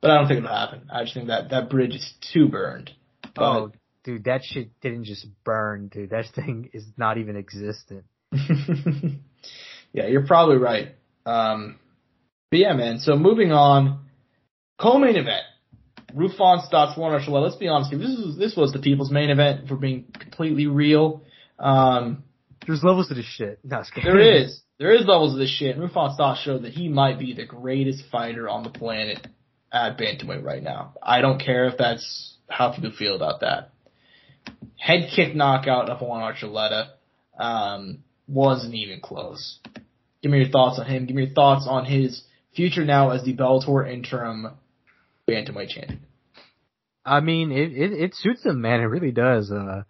[0.01, 0.89] but I don't think it'll happen.
[0.91, 2.91] I just think that that bridge is too burned.
[3.35, 3.71] But, Oh,
[4.03, 6.11] dude, that shit didn't just burn, dude.
[6.11, 8.05] That thing is not even existent.
[9.93, 10.95] yeah, you're probably right.
[11.25, 11.79] Um,
[12.51, 12.99] but yeah, man.
[12.99, 14.05] So moving on,
[14.79, 15.43] co-main event.
[16.15, 17.43] Raufeon Stots Warner Archuleta.
[17.43, 17.91] Let's be honest.
[17.91, 19.67] This was this was the people's main event.
[19.67, 21.23] For being completely real,
[21.57, 22.23] um,
[22.67, 23.59] There's levels to this shit.
[23.63, 25.77] No, there is there is levels to this shit.
[25.77, 29.25] Raufeon Stots showed that he might be the greatest fighter on the planet
[29.71, 30.93] at bantamweight right now.
[31.01, 33.72] I don't care if that's how people feel about that.
[34.77, 36.89] Head kick knockout of Juan Archuleta
[37.39, 39.59] um, wasn't even close.
[40.21, 41.05] Give me your thoughts on him.
[41.05, 42.23] Give me your thoughts on his
[42.55, 44.47] future now as the Bellator interim
[45.29, 46.05] bantamweight champion.
[47.05, 48.79] I mean, it, it it suits him, man.
[48.79, 49.51] It really does.
[49.51, 49.83] Uh,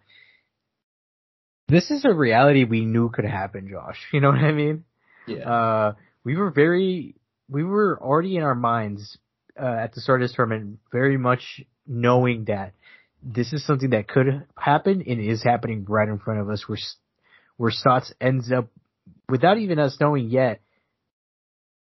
[1.68, 3.98] this is a reality we knew could happen, Josh.
[4.12, 4.84] You know what I mean?
[5.26, 5.48] Yeah.
[5.48, 5.94] Uh,
[6.24, 7.14] we were very,
[7.48, 9.18] we were already in our minds
[9.60, 12.72] uh, at the start of this tournament, very much knowing that
[13.24, 16.68] this is something that could happen and is happening right in front of us.
[16.68, 16.78] Where
[17.56, 18.68] where Stots ends up,
[19.28, 20.60] without even us knowing yet,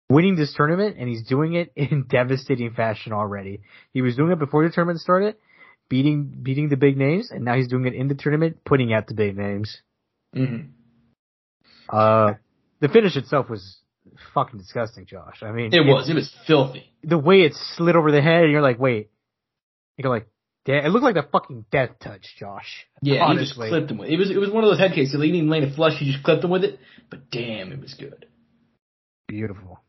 [0.09, 3.61] winning this tournament, and he's doing it in devastating fashion already.
[3.93, 5.35] He was doing it before the tournament started,
[5.89, 9.07] beating beating the big names, and now he's doing it in the tournament, putting out
[9.07, 9.77] the big names.
[10.33, 10.57] hmm
[11.89, 12.33] Uh,
[12.79, 13.77] the finish itself was
[14.33, 15.41] fucking disgusting, Josh.
[15.41, 16.09] I mean, It was.
[16.09, 16.91] It was filthy.
[17.03, 19.09] the way it slid over the head, and you're like, wait,
[19.97, 20.27] you're like,
[20.65, 22.85] da- it looked like the fucking death touch, Josh.
[23.01, 24.17] Yeah, he just clipped him with it.
[24.17, 25.11] was it was one of those head kicks.
[25.11, 25.97] He didn't even land it flush.
[25.97, 26.79] He just clipped him with it.
[27.09, 28.25] But damn, it was good.
[29.27, 29.79] Beautiful.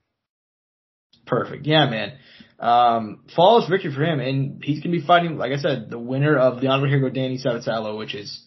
[1.27, 1.66] Perfect.
[1.66, 2.18] Yeah, man.
[2.59, 6.37] Um, flawless victory for him, and he's gonna be fighting, like I said, the winner
[6.37, 8.45] of the Honorable Hero Danny Sabatello, which is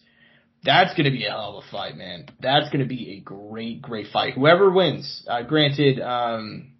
[0.64, 2.26] that's gonna be a hell of a fight, man.
[2.40, 4.34] That's gonna be a great, great fight.
[4.34, 6.72] Whoever wins, uh, granted, um,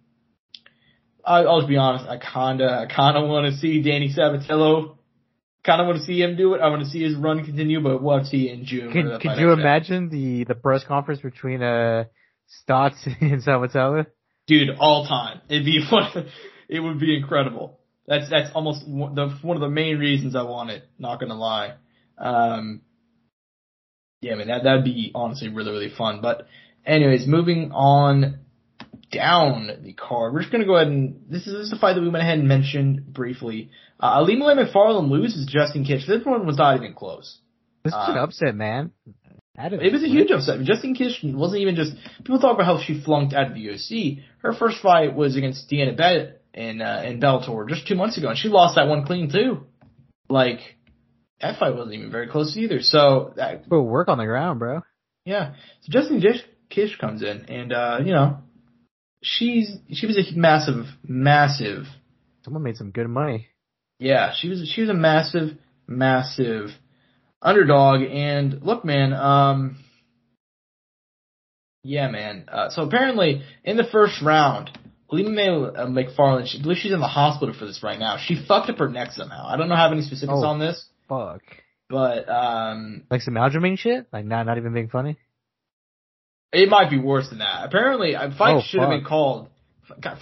[1.23, 4.97] I, I'll just be honest, I kinda, I kinda want to see Danny Sabatello
[5.65, 6.61] Kind of want to see him do it.
[6.61, 8.93] I want to see his run continue, but we'll see in June.
[8.93, 12.05] Could, could you imagine the, the press conference between, uh,
[12.67, 14.05] Stots and Sabatello?
[14.47, 15.41] Dude, all time.
[15.49, 16.27] It'd be one,
[16.67, 17.79] it would be incredible.
[18.07, 21.35] That's, that's almost one, the, one of the main reasons I want it, not gonna
[21.35, 21.75] lie.
[22.17, 22.81] Um,
[24.21, 26.19] yeah, I mean, that, that'd be honestly really, really fun.
[26.21, 26.47] But
[26.85, 28.39] anyways, moving on
[29.11, 30.33] down the card.
[30.33, 32.23] We're just gonna go ahead and this is, this is a fight that we went
[32.23, 33.71] ahead and mentioned briefly.
[33.99, 36.07] Uh, Ilima-Lei Macfarlane loses Justine Kish.
[36.07, 37.39] This one was not even close.
[37.83, 38.91] This was uh, an upset, man.
[39.61, 40.61] It was a huge upset.
[40.61, 44.23] Justine Kish wasn't even just people talk about how she flunked out of the UFC.
[44.39, 48.29] Her first fight was against Deanna Bennett in uh, in Bellator just two months ago,
[48.29, 49.65] and she lost that one clean too.
[50.29, 50.59] Like
[51.41, 52.81] that fight wasn't even very close either.
[52.81, 54.81] So that, but work on the ground, bro.
[55.25, 55.55] Yeah.
[55.81, 56.23] So Justine
[56.69, 58.39] Kish comes in, and uh, you know
[59.21, 61.85] she's she was a massive, massive.
[62.43, 63.47] Someone made some good money.
[63.99, 65.57] Yeah, she was she was a massive,
[65.87, 66.69] massive
[67.41, 68.01] underdog.
[68.01, 69.83] And look, man, um,
[71.83, 72.45] yeah, man.
[72.51, 74.69] Uh, so apparently in the first round,
[75.11, 78.17] Ilima-Lei uh, Macfarlane, she, I believe she's in the hospital for this right now.
[78.23, 79.47] She fucked up her neck somehow.
[79.47, 80.85] I don't know have any specifics oh, on this.
[81.07, 81.41] Fuck.
[81.89, 85.17] But um, like some algebra shit, like not not even being funny.
[86.51, 87.65] It might be worse than that.
[87.65, 88.89] Apparently, a fight oh, should fuck.
[88.89, 89.49] have been called.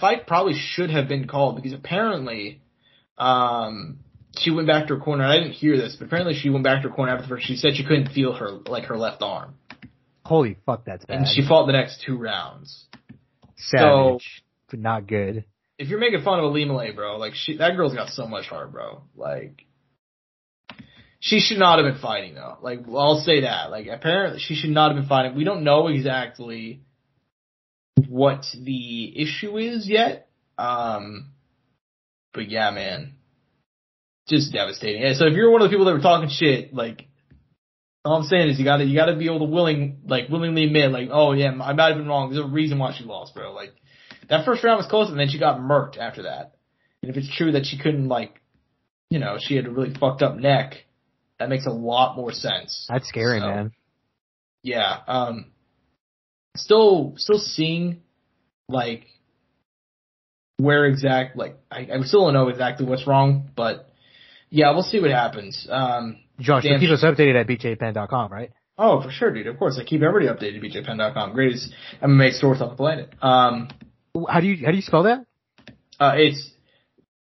[0.00, 2.60] Fight probably should have been called because apparently,
[3.16, 3.98] um,
[4.38, 5.24] she went back to her corner.
[5.24, 7.46] I didn't hear this, but apparently she went back to her corner after first.
[7.46, 9.54] She said she couldn't feel her like her left arm.
[10.24, 11.18] Holy fuck, that's bad.
[11.18, 12.86] And she fought the next two rounds.
[13.56, 15.44] Savage, so, but not good.
[15.78, 18.72] If you're making fun of Ilima-Lei, bro, like she, that girl's got so much heart,
[18.72, 19.02] bro.
[19.16, 19.64] Like,
[21.20, 22.58] she should not have been fighting though.
[22.62, 23.70] Like, I'll say that.
[23.70, 25.36] Like, apparently she should not have been fighting.
[25.36, 26.82] We don't know exactly
[28.08, 30.28] what the issue is yet.
[30.56, 31.30] Um,
[32.32, 33.14] but yeah, man,
[34.28, 35.02] just devastating.
[35.02, 37.06] Yeah, so if you're one of the people that were talking shit, like,
[38.04, 40.92] all I'm saying is you gotta, you gotta be able to willing, like, willingly admit,
[40.92, 42.30] like, oh yeah, I might have been wrong.
[42.30, 43.52] There's a reason why she lost, bro.
[43.52, 43.72] Like,
[44.28, 46.54] that first round was close and then she got murked after that.
[47.02, 48.40] And if it's true that she couldn't, like,
[49.10, 50.84] you know, she had a really fucked up neck,
[51.38, 52.86] that makes a lot more sense.
[52.88, 53.72] That's scary, so, man.
[54.62, 55.46] Yeah, um,
[56.56, 58.02] still, still seeing,
[58.68, 59.06] like,
[60.56, 63.88] where exact, like, I, I still don't know exactly what's wrong, but
[64.50, 65.66] yeah, we'll see what happens.
[65.70, 68.50] Um, Josh, you keep us updated at bjpenn.com, right?
[68.76, 69.48] Oh, for sure, dude.
[69.48, 71.32] Of course, I keep everybody updated at bjpenn.com.
[71.32, 73.12] Greatest MMA source on the planet.
[73.20, 73.68] Um,
[74.28, 75.26] how do you how do you spell that?
[75.98, 76.50] Uh, it's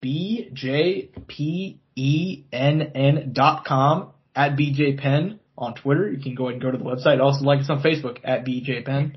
[0.01, 6.10] b j p e n n dot com at bjpenn on Twitter.
[6.10, 7.20] You can go ahead and go to the website.
[7.20, 9.16] Also, like us on Facebook at bjpenn.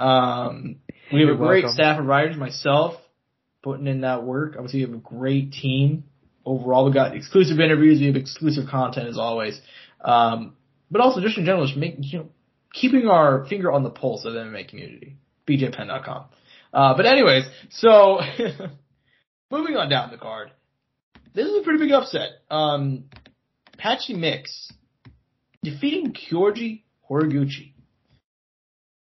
[0.00, 0.76] Um,
[1.12, 1.74] we have You're a great welcome.
[1.74, 2.36] staff of writers.
[2.36, 2.94] Myself
[3.62, 4.54] putting in that work.
[4.56, 6.04] Obviously, we have a great team
[6.44, 6.86] overall.
[6.86, 8.00] We've got exclusive interviews.
[8.00, 9.60] We have exclusive content as always.
[10.00, 10.56] Um,
[10.90, 12.28] but also just in general, just making, you know,
[12.72, 15.16] keeping our finger on the pulse of the MMA community.
[15.46, 16.24] BJPenn.com.
[16.72, 18.20] Uh, but anyways, so
[19.50, 20.50] moving on down the card.
[21.34, 22.30] This is a pretty big upset.
[22.50, 23.04] Um,
[23.78, 24.70] Patchy Mix
[25.62, 27.72] defeating Kyoji Horiguchi.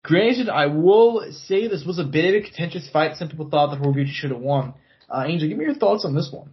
[0.03, 3.17] Granted, I will say this was a bit of a contentious fight.
[3.17, 4.73] Some people thought that Horiguchi should have won.
[5.09, 6.51] Uh, Angel, give me your thoughts on this one.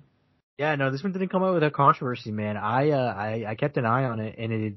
[0.58, 2.56] Yeah, no, this one didn't come out without controversy, man.
[2.56, 4.74] I uh, I, I kept an eye on it, and it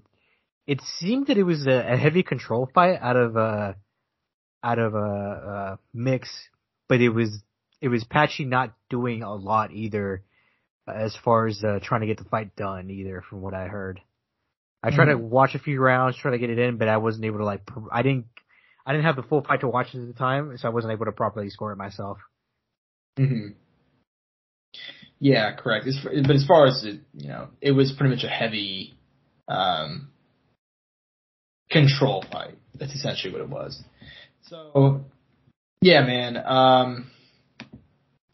[0.65, 3.73] it seemed that it was a, a heavy control fight out of uh
[4.63, 6.29] out of a uh, uh, mix,
[6.89, 7.43] but it was
[7.79, 10.23] it was Patchy not doing a lot either,
[10.87, 14.01] as far as uh, trying to get the fight done either, from what I heard.
[14.83, 15.19] I tried mm-hmm.
[15.19, 17.45] to watch a few rounds, try to get it in, but I wasn't able to
[17.45, 17.61] like.
[17.91, 18.25] I didn't
[18.85, 21.05] I didn't have the full fight to watch at the time, so I wasn't able
[21.05, 22.19] to properly score it myself.
[23.17, 23.49] hmm
[25.19, 25.87] yeah, correct.
[25.87, 28.97] As, but as far as it, you know, it was pretty much a heavy
[29.47, 30.09] um,
[31.71, 32.57] control fight.
[32.75, 33.81] That's essentially what it was.
[34.43, 35.05] So,
[35.81, 36.37] yeah, man.
[36.37, 37.11] Um,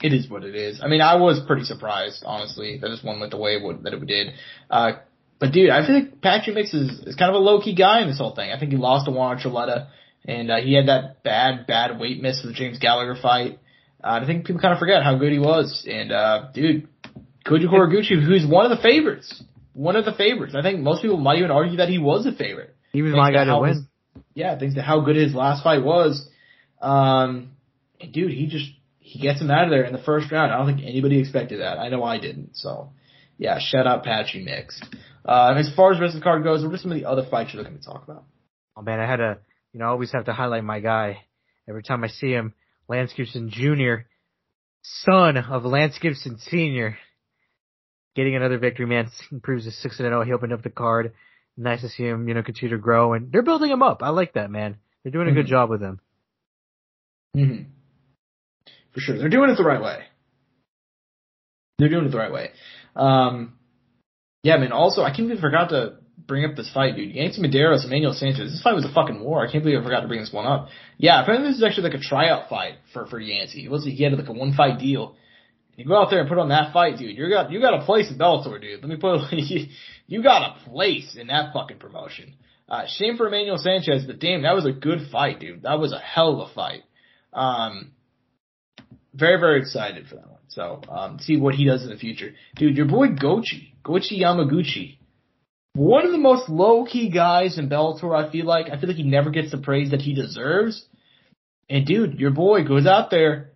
[0.03, 0.81] it is what it is.
[0.83, 3.93] I mean, I was pretty surprised, honestly, that this one went the way it that
[3.93, 4.33] it did.
[4.69, 4.91] Uh,
[5.39, 8.01] but dude, I feel like Patrick Mix is, is kind of a low key guy
[8.01, 8.51] in this whole thing.
[8.51, 9.87] I think he lost to Juan Archuleta,
[10.25, 13.59] and uh, he had that bad, bad weight miss with the James Gallagher fight.
[14.03, 15.87] Uh, I think people kind of forget how good he was.
[15.89, 16.89] And, uh, dude,
[17.45, 19.41] Koji Horiguchi, who's one of the favorites.
[19.73, 20.53] One of the favorites.
[20.55, 22.75] I think most people might even argue that he was a favorite.
[22.91, 23.69] He was my guy to, to win.
[23.69, 23.83] His,
[24.33, 26.27] yeah, thanks to how good his last fight was.
[26.81, 27.51] Um,
[27.99, 28.69] and dude, he just,
[29.13, 30.51] he gets him out of there in the first round.
[30.51, 31.77] I don't think anybody expected that.
[31.77, 32.55] I know I didn't.
[32.55, 32.89] So,
[33.37, 34.81] yeah, shout out Patchy Mix.
[35.23, 37.05] Uh, as far as the rest of the card goes, what are some of the
[37.05, 38.23] other fights you're looking to talk about?
[38.75, 39.37] Oh man, I had to,
[39.71, 41.25] you know, I always have to highlight my guy.
[41.69, 42.55] Every time I see him,
[42.89, 44.07] Lance Gibson Jr.,
[44.81, 46.97] son of Lance Gibson Sr.,
[48.15, 50.23] getting another victory, man, improves his six and zero.
[50.23, 51.13] He opened up the card.
[51.55, 54.01] Nice to see him, you know, continue to grow, and they're building him up.
[54.01, 54.77] I like that, man.
[55.03, 55.49] They're doing a good Mhm.
[55.49, 55.99] job with him.
[57.35, 57.61] hmm
[58.93, 59.17] For sure.
[59.17, 60.03] They're doing it the right way.
[61.79, 62.51] They're doing it the right way.
[62.95, 63.53] Um,
[64.43, 64.71] yeah, man.
[64.71, 67.13] Also, I can't believe I forgot to bring up this fight, dude.
[67.13, 68.51] Yancy Medeiros, Emmanuel Sanchez.
[68.51, 69.45] This fight was a fucking war.
[69.45, 70.67] I can't believe I forgot to bring this one up.
[70.97, 73.65] Yeah, apparently this is actually like a tryout fight for for Yancy.
[73.65, 75.15] It was he had like a one fight deal.
[75.75, 77.17] You go out there and put on that fight, dude.
[77.17, 78.81] You got you got a place in Bellator, dude.
[78.81, 79.69] Let me put it,
[80.07, 82.35] you got a place in that fucking promotion.
[82.69, 85.63] Uh, shame for Emmanuel Sanchez, but damn, that was a good fight, dude.
[85.63, 86.83] That was a hell of a fight.
[87.33, 87.91] Um,
[89.13, 90.39] very very excited for that one.
[90.47, 92.77] So um, see what he does in the future, dude.
[92.77, 94.97] Your boy Goiti, Goiti Yamauchi,
[95.73, 98.15] one of the most low key guys in Bellator.
[98.15, 100.85] I feel like I feel like he never gets the praise that he deserves.
[101.69, 103.51] And dude, your boy goes out there,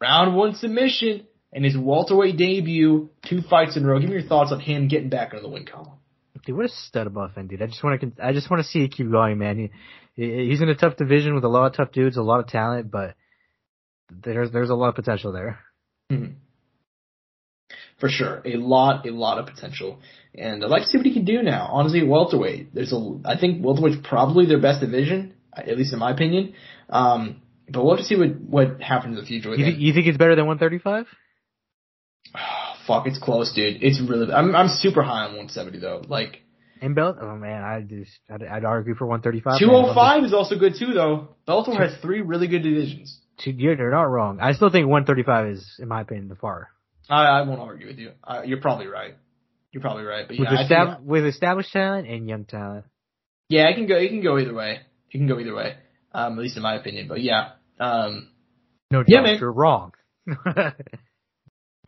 [0.00, 4.00] round one submission, and his welterweight debut, two fights in a row.
[4.00, 5.98] Give me your thoughts on him getting back into the win column.
[6.44, 7.62] Dude, what a stud of offense, dude.
[7.62, 9.58] I just want to, I just want to see it keep going, man.
[9.58, 9.70] He-
[10.48, 12.90] he's in a tough division with a lot of tough dudes, a lot of talent,
[12.90, 13.14] but
[14.10, 15.58] there's, there's a lot of potential there.
[16.10, 16.34] Mhm.
[17.98, 20.00] For sure, a lot, a lot of potential,
[20.34, 21.68] and I'd like to see what he can do now.
[21.70, 26.10] Honestly, welterweight, there's a, I think welterweight's probably their best division, at least in my
[26.10, 26.54] opinion.
[26.90, 29.78] Um, but we'll have to see what what happens in the future with You, think
[29.78, 31.06] you think it's better than 135?
[32.86, 33.82] Fuck, it's close, dude.
[33.82, 34.32] It's really.
[34.32, 36.02] I'm I'm super high on 170 though.
[36.08, 36.42] Like
[36.80, 37.18] In belt?
[37.20, 39.60] Oh man, I just, I'd, I'd argue for 135.
[39.60, 41.36] 205 is also good too, though.
[41.46, 43.20] Bellator has three really good divisions.
[43.44, 44.38] You're you're not wrong.
[44.40, 46.68] I still think 135 is, in my opinion, the far.
[47.08, 48.12] I, I won't argue with you.
[48.22, 49.14] Uh, you're probably right.
[49.72, 50.26] You're probably right.
[50.26, 52.84] But yeah, With, I think, estab- with established talent and young talent.
[53.48, 53.96] yeah, it can go.
[53.96, 54.80] It can go either way.
[55.10, 55.76] It can go either way.
[56.12, 57.08] Um, at least in my opinion.
[57.08, 57.52] But yeah.
[57.80, 58.28] Um,
[58.90, 59.38] No, Yeah, man.
[59.38, 59.92] you're wrong.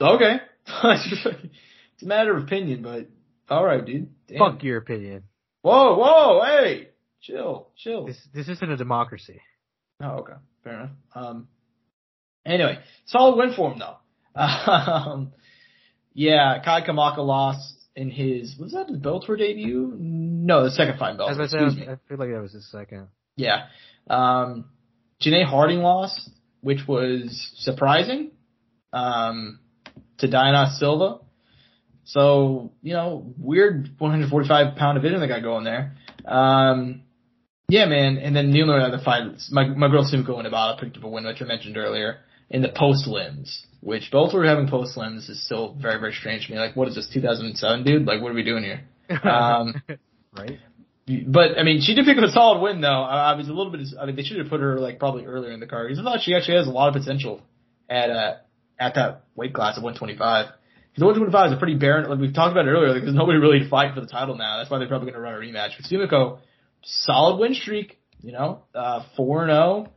[0.00, 0.36] okay.
[0.66, 3.08] it's a matter of opinion, but
[3.48, 4.08] all right, dude.
[4.28, 4.38] Damn.
[4.38, 5.24] Fuck your opinion.
[5.62, 6.88] Whoa, whoa, hey,
[7.20, 8.06] chill, chill.
[8.06, 9.40] This this isn't a democracy.
[10.02, 10.32] Oh, okay.
[10.62, 10.90] Fair enough.
[11.14, 11.48] Um,
[12.44, 13.96] anyway, solid win for him though.
[14.36, 15.32] Um,
[16.12, 19.94] yeah, Kai Kamaka lost in his, was that his Bellator debut?
[19.98, 21.40] No, the second fight in Bellator.
[21.40, 21.82] I said, me.
[21.84, 23.08] I feel like that was his second.
[23.36, 23.66] Yeah.
[24.08, 24.66] Um,
[25.20, 26.30] Janay Harding lost,
[26.60, 28.30] which was surprising,
[28.92, 29.58] um,
[30.18, 31.18] to Dayana Silva.
[32.04, 35.96] So, you know, weird 145 pound division they got going there.
[36.26, 37.03] Um,
[37.68, 38.18] yeah, man.
[38.18, 39.22] And then Neil had the fight.
[39.50, 42.18] My, my girl Sumiko Inabata picked up a win, which I mentioned earlier,
[42.50, 46.46] in the post limbs, which both were having post limbs is still very, very strange
[46.46, 46.58] to me.
[46.58, 48.06] Like, what is this, 2007, dude?
[48.06, 48.82] Like, what are we doing here?
[49.22, 49.82] Um,
[50.36, 50.58] right?
[51.26, 53.02] but I mean, she did pick up a solid win though.
[53.02, 53.82] I, I was a little bit.
[54.00, 56.02] I mean, they should have put her like probably earlier in the card because I
[56.02, 57.42] thought she actually has a lot of potential
[57.88, 58.36] at uh
[58.78, 60.46] at that weight class of 125.
[60.90, 62.08] Because 125 is a pretty barren.
[62.08, 62.94] Like we've talked about it earlier.
[62.94, 64.58] Like there's nobody really to fight for the title now.
[64.58, 65.72] That's why they're probably going to run a rematch.
[65.76, 66.38] But Sumiko,
[66.84, 67.98] solid win streak.
[68.22, 69.92] You know, uh four and zero.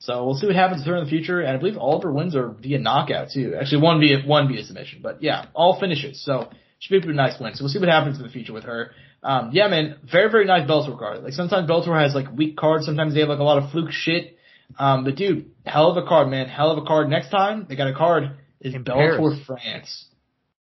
[0.00, 1.40] So we'll see what happens to her in the future.
[1.40, 3.54] And I believe all of her wins are via knockout too.
[3.60, 5.00] Actually, one via one via submission.
[5.02, 6.24] But yeah, all finishes.
[6.24, 7.54] So should be a pretty nice win.
[7.54, 8.92] So we'll see what happens in the future with her.
[9.22, 11.24] Um, yeah, man, very, very nice Bellator card.
[11.24, 12.86] Like sometimes Bellator has like weak cards.
[12.86, 14.36] Sometimes they have like a lot of fluke shit.
[14.78, 16.48] Um, but dude, hell of a card, man.
[16.48, 17.08] Hell of a card.
[17.08, 19.40] Next time they got a card is In Bellator Paris.
[19.46, 20.06] France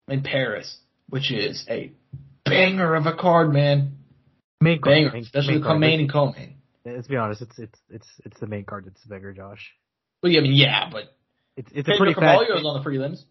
[0.09, 0.78] in Paris,
[1.11, 1.92] which is a
[2.44, 3.95] banger of a card, man.
[4.61, 5.74] Main card, Banger, main- especially main the card.
[5.74, 6.54] co-main and co-main.
[6.84, 9.72] Let's be honest, it's it's it's it's the main card that's bigger, Josh.
[10.22, 11.04] Well, yeah, I mean, yeah, but
[11.57, 12.36] It's it's a Pedro pretty fat.
[12.38, 13.22] Carvalho is on the prelims.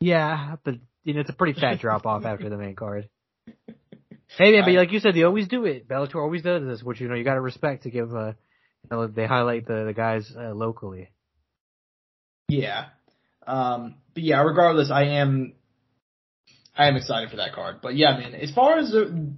[0.00, 0.74] Yeah, but
[1.04, 3.08] you know it's a pretty fat drop off after the main card.
[4.36, 5.88] Hey man, but I- like you said, they always do it.
[5.88, 8.12] Bellator always does this, which you know you got to respect to give.
[8.14, 8.32] Uh,
[8.82, 11.10] you know, they highlight the the guys uh, locally.
[12.48, 12.86] Yeah.
[13.46, 15.52] Um, but yeah, regardless, I am,
[16.76, 17.76] I am excited for that card.
[17.82, 19.32] But yeah, man, as far as the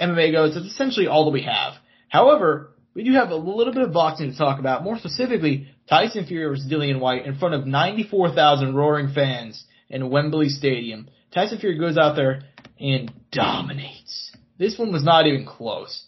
[0.00, 1.74] MMA goes, it's essentially all that we have.
[2.08, 4.82] However, we do have a little bit of boxing to talk about.
[4.82, 10.48] More specifically, Tyson Fury versus Dillian Whyte in front of 94,000 roaring fans in Wembley
[10.48, 11.08] Stadium.
[11.32, 12.42] Tyson Fury goes out there
[12.78, 14.32] and dominates.
[14.58, 16.04] This one was not even close.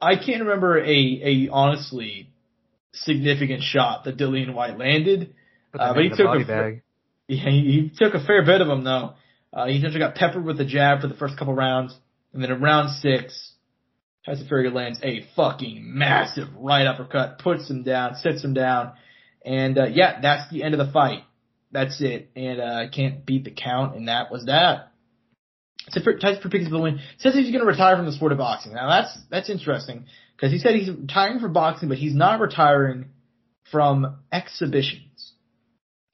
[0.00, 2.30] I can't remember a, a honestly
[2.92, 5.34] significant shot that Dillian Whyte landed.
[5.72, 6.82] Put Uh, but he took a- bag.
[7.28, 9.14] Yeah, he, he took a fair bit of them though.
[9.52, 11.96] Uh, he essentially got peppered with the jab for the first couple rounds,
[12.32, 13.52] and then in round six,
[14.24, 18.92] Tyson Fury lands a fucking massive right uppercut, puts him down, sits him down,
[19.44, 21.24] and uh, yeah, that's the end of the fight.
[21.72, 24.92] That's it, and uh, can't beat the count, and that was that.
[25.90, 27.00] So Tyson Fury picks up the win.
[27.18, 28.74] Says he's going to retire from the sport of boxing.
[28.74, 30.06] Now that's that's interesting
[30.36, 33.06] because he said he's retiring from boxing, but he's not retiring
[33.70, 35.32] from exhibitions.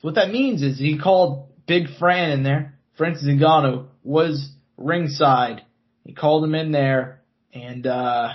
[0.01, 5.63] So what that means is he called Big Fran in there, Francis Ngannou was ringside.
[6.07, 7.21] He called him in there
[7.53, 8.29] and uh,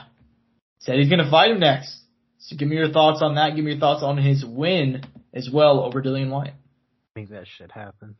[0.80, 1.98] said he's going to fight him next.
[2.40, 3.56] So give me your thoughts on that.
[3.56, 5.04] Give me your thoughts on his win
[5.34, 6.54] as well over Dillian Whyte.
[7.16, 8.16] Make that shit happen.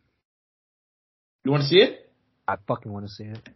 [1.44, 2.10] You want to see it?
[2.48, 3.50] I fucking want to see it.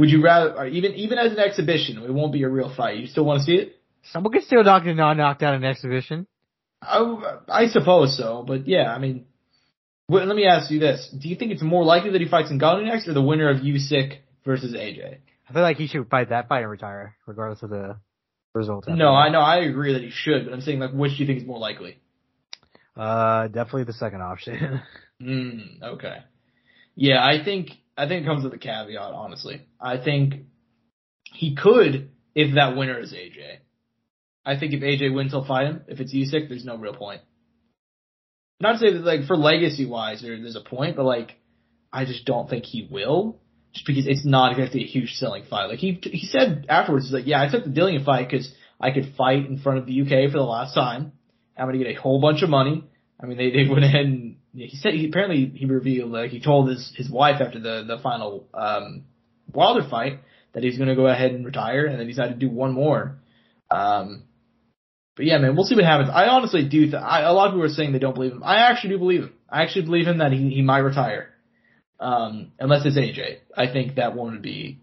[0.00, 2.98] Would you rather, even even as an exhibition, it won't be a real fight.
[2.98, 3.76] You still want to see it?
[4.12, 6.26] Someone can still knock knocked out an exhibition.
[6.80, 9.26] I, I suppose so, but yeah, I mean,
[10.08, 12.86] let me ask you this: Do you think it's more likely that he fights Ngannou
[12.86, 14.18] next, or the winner of Usyk
[14.48, 15.18] versus AJ?
[15.48, 17.98] I feel like he should fight that fight and retire, regardless of the
[18.54, 18.88] result.
[18.88, 21.26] No, I know, I agree that he should, but I'm saying like, which do you
[21.26, 21.98] think is more likely?
[22.96, 24.80] Uh, definitely the second option.
[25.22, 26.16] mm, okay.
[26.96, 29.12] Yeah, I think I think it comes with a caveat.
[29.12, 30.46] Honestly, I think
[31.32, 33.58] he could if that winner is AJ.
[34.44, 35.82] I think if AJ wins, he'll fight him.
[35.86, 37.20] If it's Usyk, there's no real point.
[38.60, 41.36] Not to say that like for legacy wise, there, there's a point, but like
[41.92, 43.40] I just don't think he will,
[43.72, 45.66] just because it's not exactly a huge selling fight.
[45.66, 48.90] Like he he said afterwards, he's like, yeah, I took the Dillian fight because I
[48.90, 51.12] could fight in front of the UK for the last time.
[51.56, 52.84] I'm gonna get a whole bunch of money.
[53.20, 56.40] I mean, they they went ahead and he said he apparently he revealed like he
[56.40, 59.04] told his his wife after the the final um
[59.52, 60.20] Wilder fight
[60.52, 63.18] that he's gonna go ahead and retire, and then he decided to do one more.
[63.70, 64.24] Um,
[65.16, 66.10] but yeah, man, we'll see what happens.
[66.12, 66.82] I honestly do.
[66.82, 68.42] Th- I, a lot of people are saying they don't believe him.
[68.44, 69.32] I actually do believe him.
[69.48, 71.30] I actually believe him that he he might retire,
[72.00, 73.38] um, unless it's AJ.
[73.56, 74.80] I think that one would be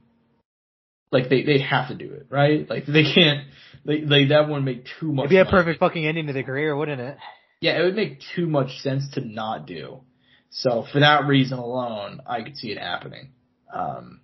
[1.11, 2.70] like they they have to do it, right?
[2.70, 3.47] Like they can't.
[3.86, 5.26] They, they that wouldn't make too much.
[5.26, 5.51] It'd be a money.
[5.51, 7.18] perfect fucking ending to the career, wouldn't it?
[7.61, 10.01] Yeah, it would make too much sense to not do.
[10.49, 13.32] So for that reason alone, I could see it happening.
[13.74, 14.22] Um,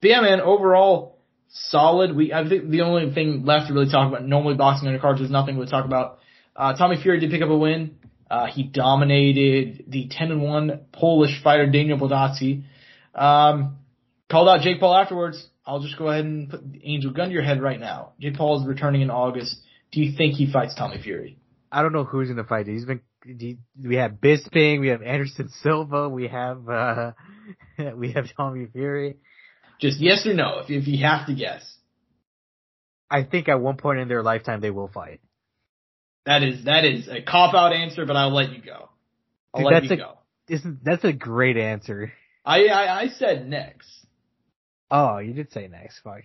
[0.00, 1.18] but yeah, man, overall
[1.48, 2.14] solid.
[2.14, 5.30] We I think the only thing left to really talk about normally boxing undercards is
[5.30, 6.18] nothing to talk about.
[6.54, 7.96] Uh, Tommy Fury did pick up a win.
[8.30, 12.64] Uh, he dominated the 10 and 1 Polish fighter Daniel Baldacci.
[13.14, 13.78] Um,
[14.30, 15.46] called out Jake Paul afterwards.
[15.66, 18.12] I'll just go ahead and put angel gun to your head right now.
[18.20, 19.56] Jake Paul is returning in August.
[19.92, 21.38] Do you think he fights Tommy Fury?
[21.70, 22.66] I don't know who's gonna fight.
[22.66, 23.00] He's been.
[23.82, 27.12] We have Bisping, we have Anderson Silva, we have uh
[27.96, 29.16] we have Tommy Fury.
[29.80, 31.64] Just yes or no, if if you have to guess.
[33.10, 35.20] I think at one point in their lifetime they will fight.
[36.26, 38.88] That is that is a cop out answer, but I'll let you go.
[39.52, 40.18] I'll Dude, let that's you a- go.
[40.48, 42.12] Isn't that's a great answer?
[42.44, 43.88] I, I I said next.
[44.90, 46.00] Oh, you did say next.
[46.04, 46.20] Fuck.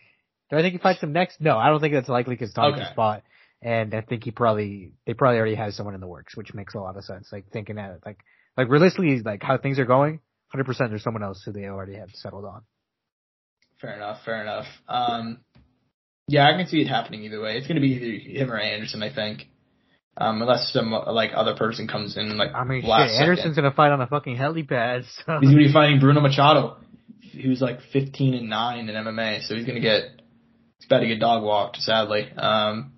[0.49, 1.39] Do I think he fights him next?
[1.39, 2.89] No, I don't think that's likely because Tommy Okay.
[2.95, 3.23] fought,
[3.61, 6.73] and I think he probably they probably already have someone in the works, which makes
[6.75, 7.29] a lot of sense.
[7.31, 8.17] Like thinking at it, like
[8.57, 11.95] like realistically, like how things are going, hundred percent there's someone else who they already
[11.95, 12.61] have settled on.
[13.79, 14.19] Fair enough.
[14.25, 14.65] Fair enough.
[14.89, 15.39] Um,
[16.27, 17.57] yeah, I can see it happening either way.
[17.57, 19.47] It's gonna be either him or Anderson, I think.
[20.17, 23.63] Um, unless some like other person comes in like I mean, shit, Anderson's second.
[23.63, 25.05] gonna fight on a fucking helipad.
[25.25, 26.77] So He's gonna be fighting Bruno Machado,
[27.41, 30.21] who's like 15 and nine in MMA, so he's gonna get
[30.79, 32.29] he's about to get dog walked, sadly.
[32.35, 32.93] Um,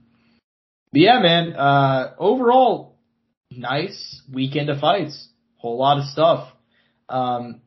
[0.91, 1.53] but yeah, man.
[1.53, 2.97] Uh, overall,
[3.51, 5.29] nice weekend of fights.
[5.57, 6.49] Whole lot of stuff.
[7.07, 7.61] Um,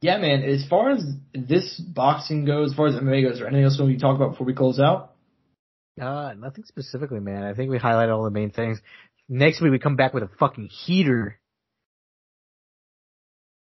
[0.00, 0.44] yeah, man.
[0.44, 3.86] As far as this boxing goes, as far as MMA goes, or anything else we
[3.86, 5.09] want to talk about before we close out?
[6.00, 7.42] Uh, nothing specifically, man.
[7.42, 8.80] I think we highlighted all the main things.
[9.28, 11.38] Next week we come back with a fucking heater.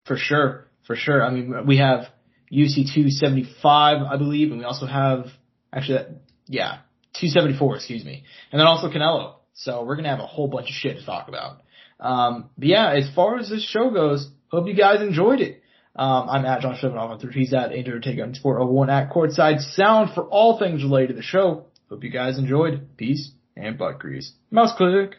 [0.06, 1.24] For sure, for sure.
[1.24, 2.06] I mean, we have
[2.52, 5.26] UFC 275, I believe, and we also have
[5.72, 6.08] actually, that,
[6.46, 6.78] yeah,
[7.14, 9.36] 274, excuse me, and then also Canelo.
[9.54, 11.62] So we're gonna have a whole bunch of shit to talk about.
[11.98, 15.62] Um, but yeah, as far as this show goes, hope you guys enjoyed it.
[15.94, 17.38] Um, I'm at John Shevanoff on Twitter.
[17.38, 21.14] He's at Andrew Take on Sport 01 at Courtside Sound for all things related to
[21.14, 21.66] the show.
[21.89, 22.97] Hope you guys enjoyed.
[22.97, 24.32] Peace and butt grease.
[24.51, 25.16] Mouse click.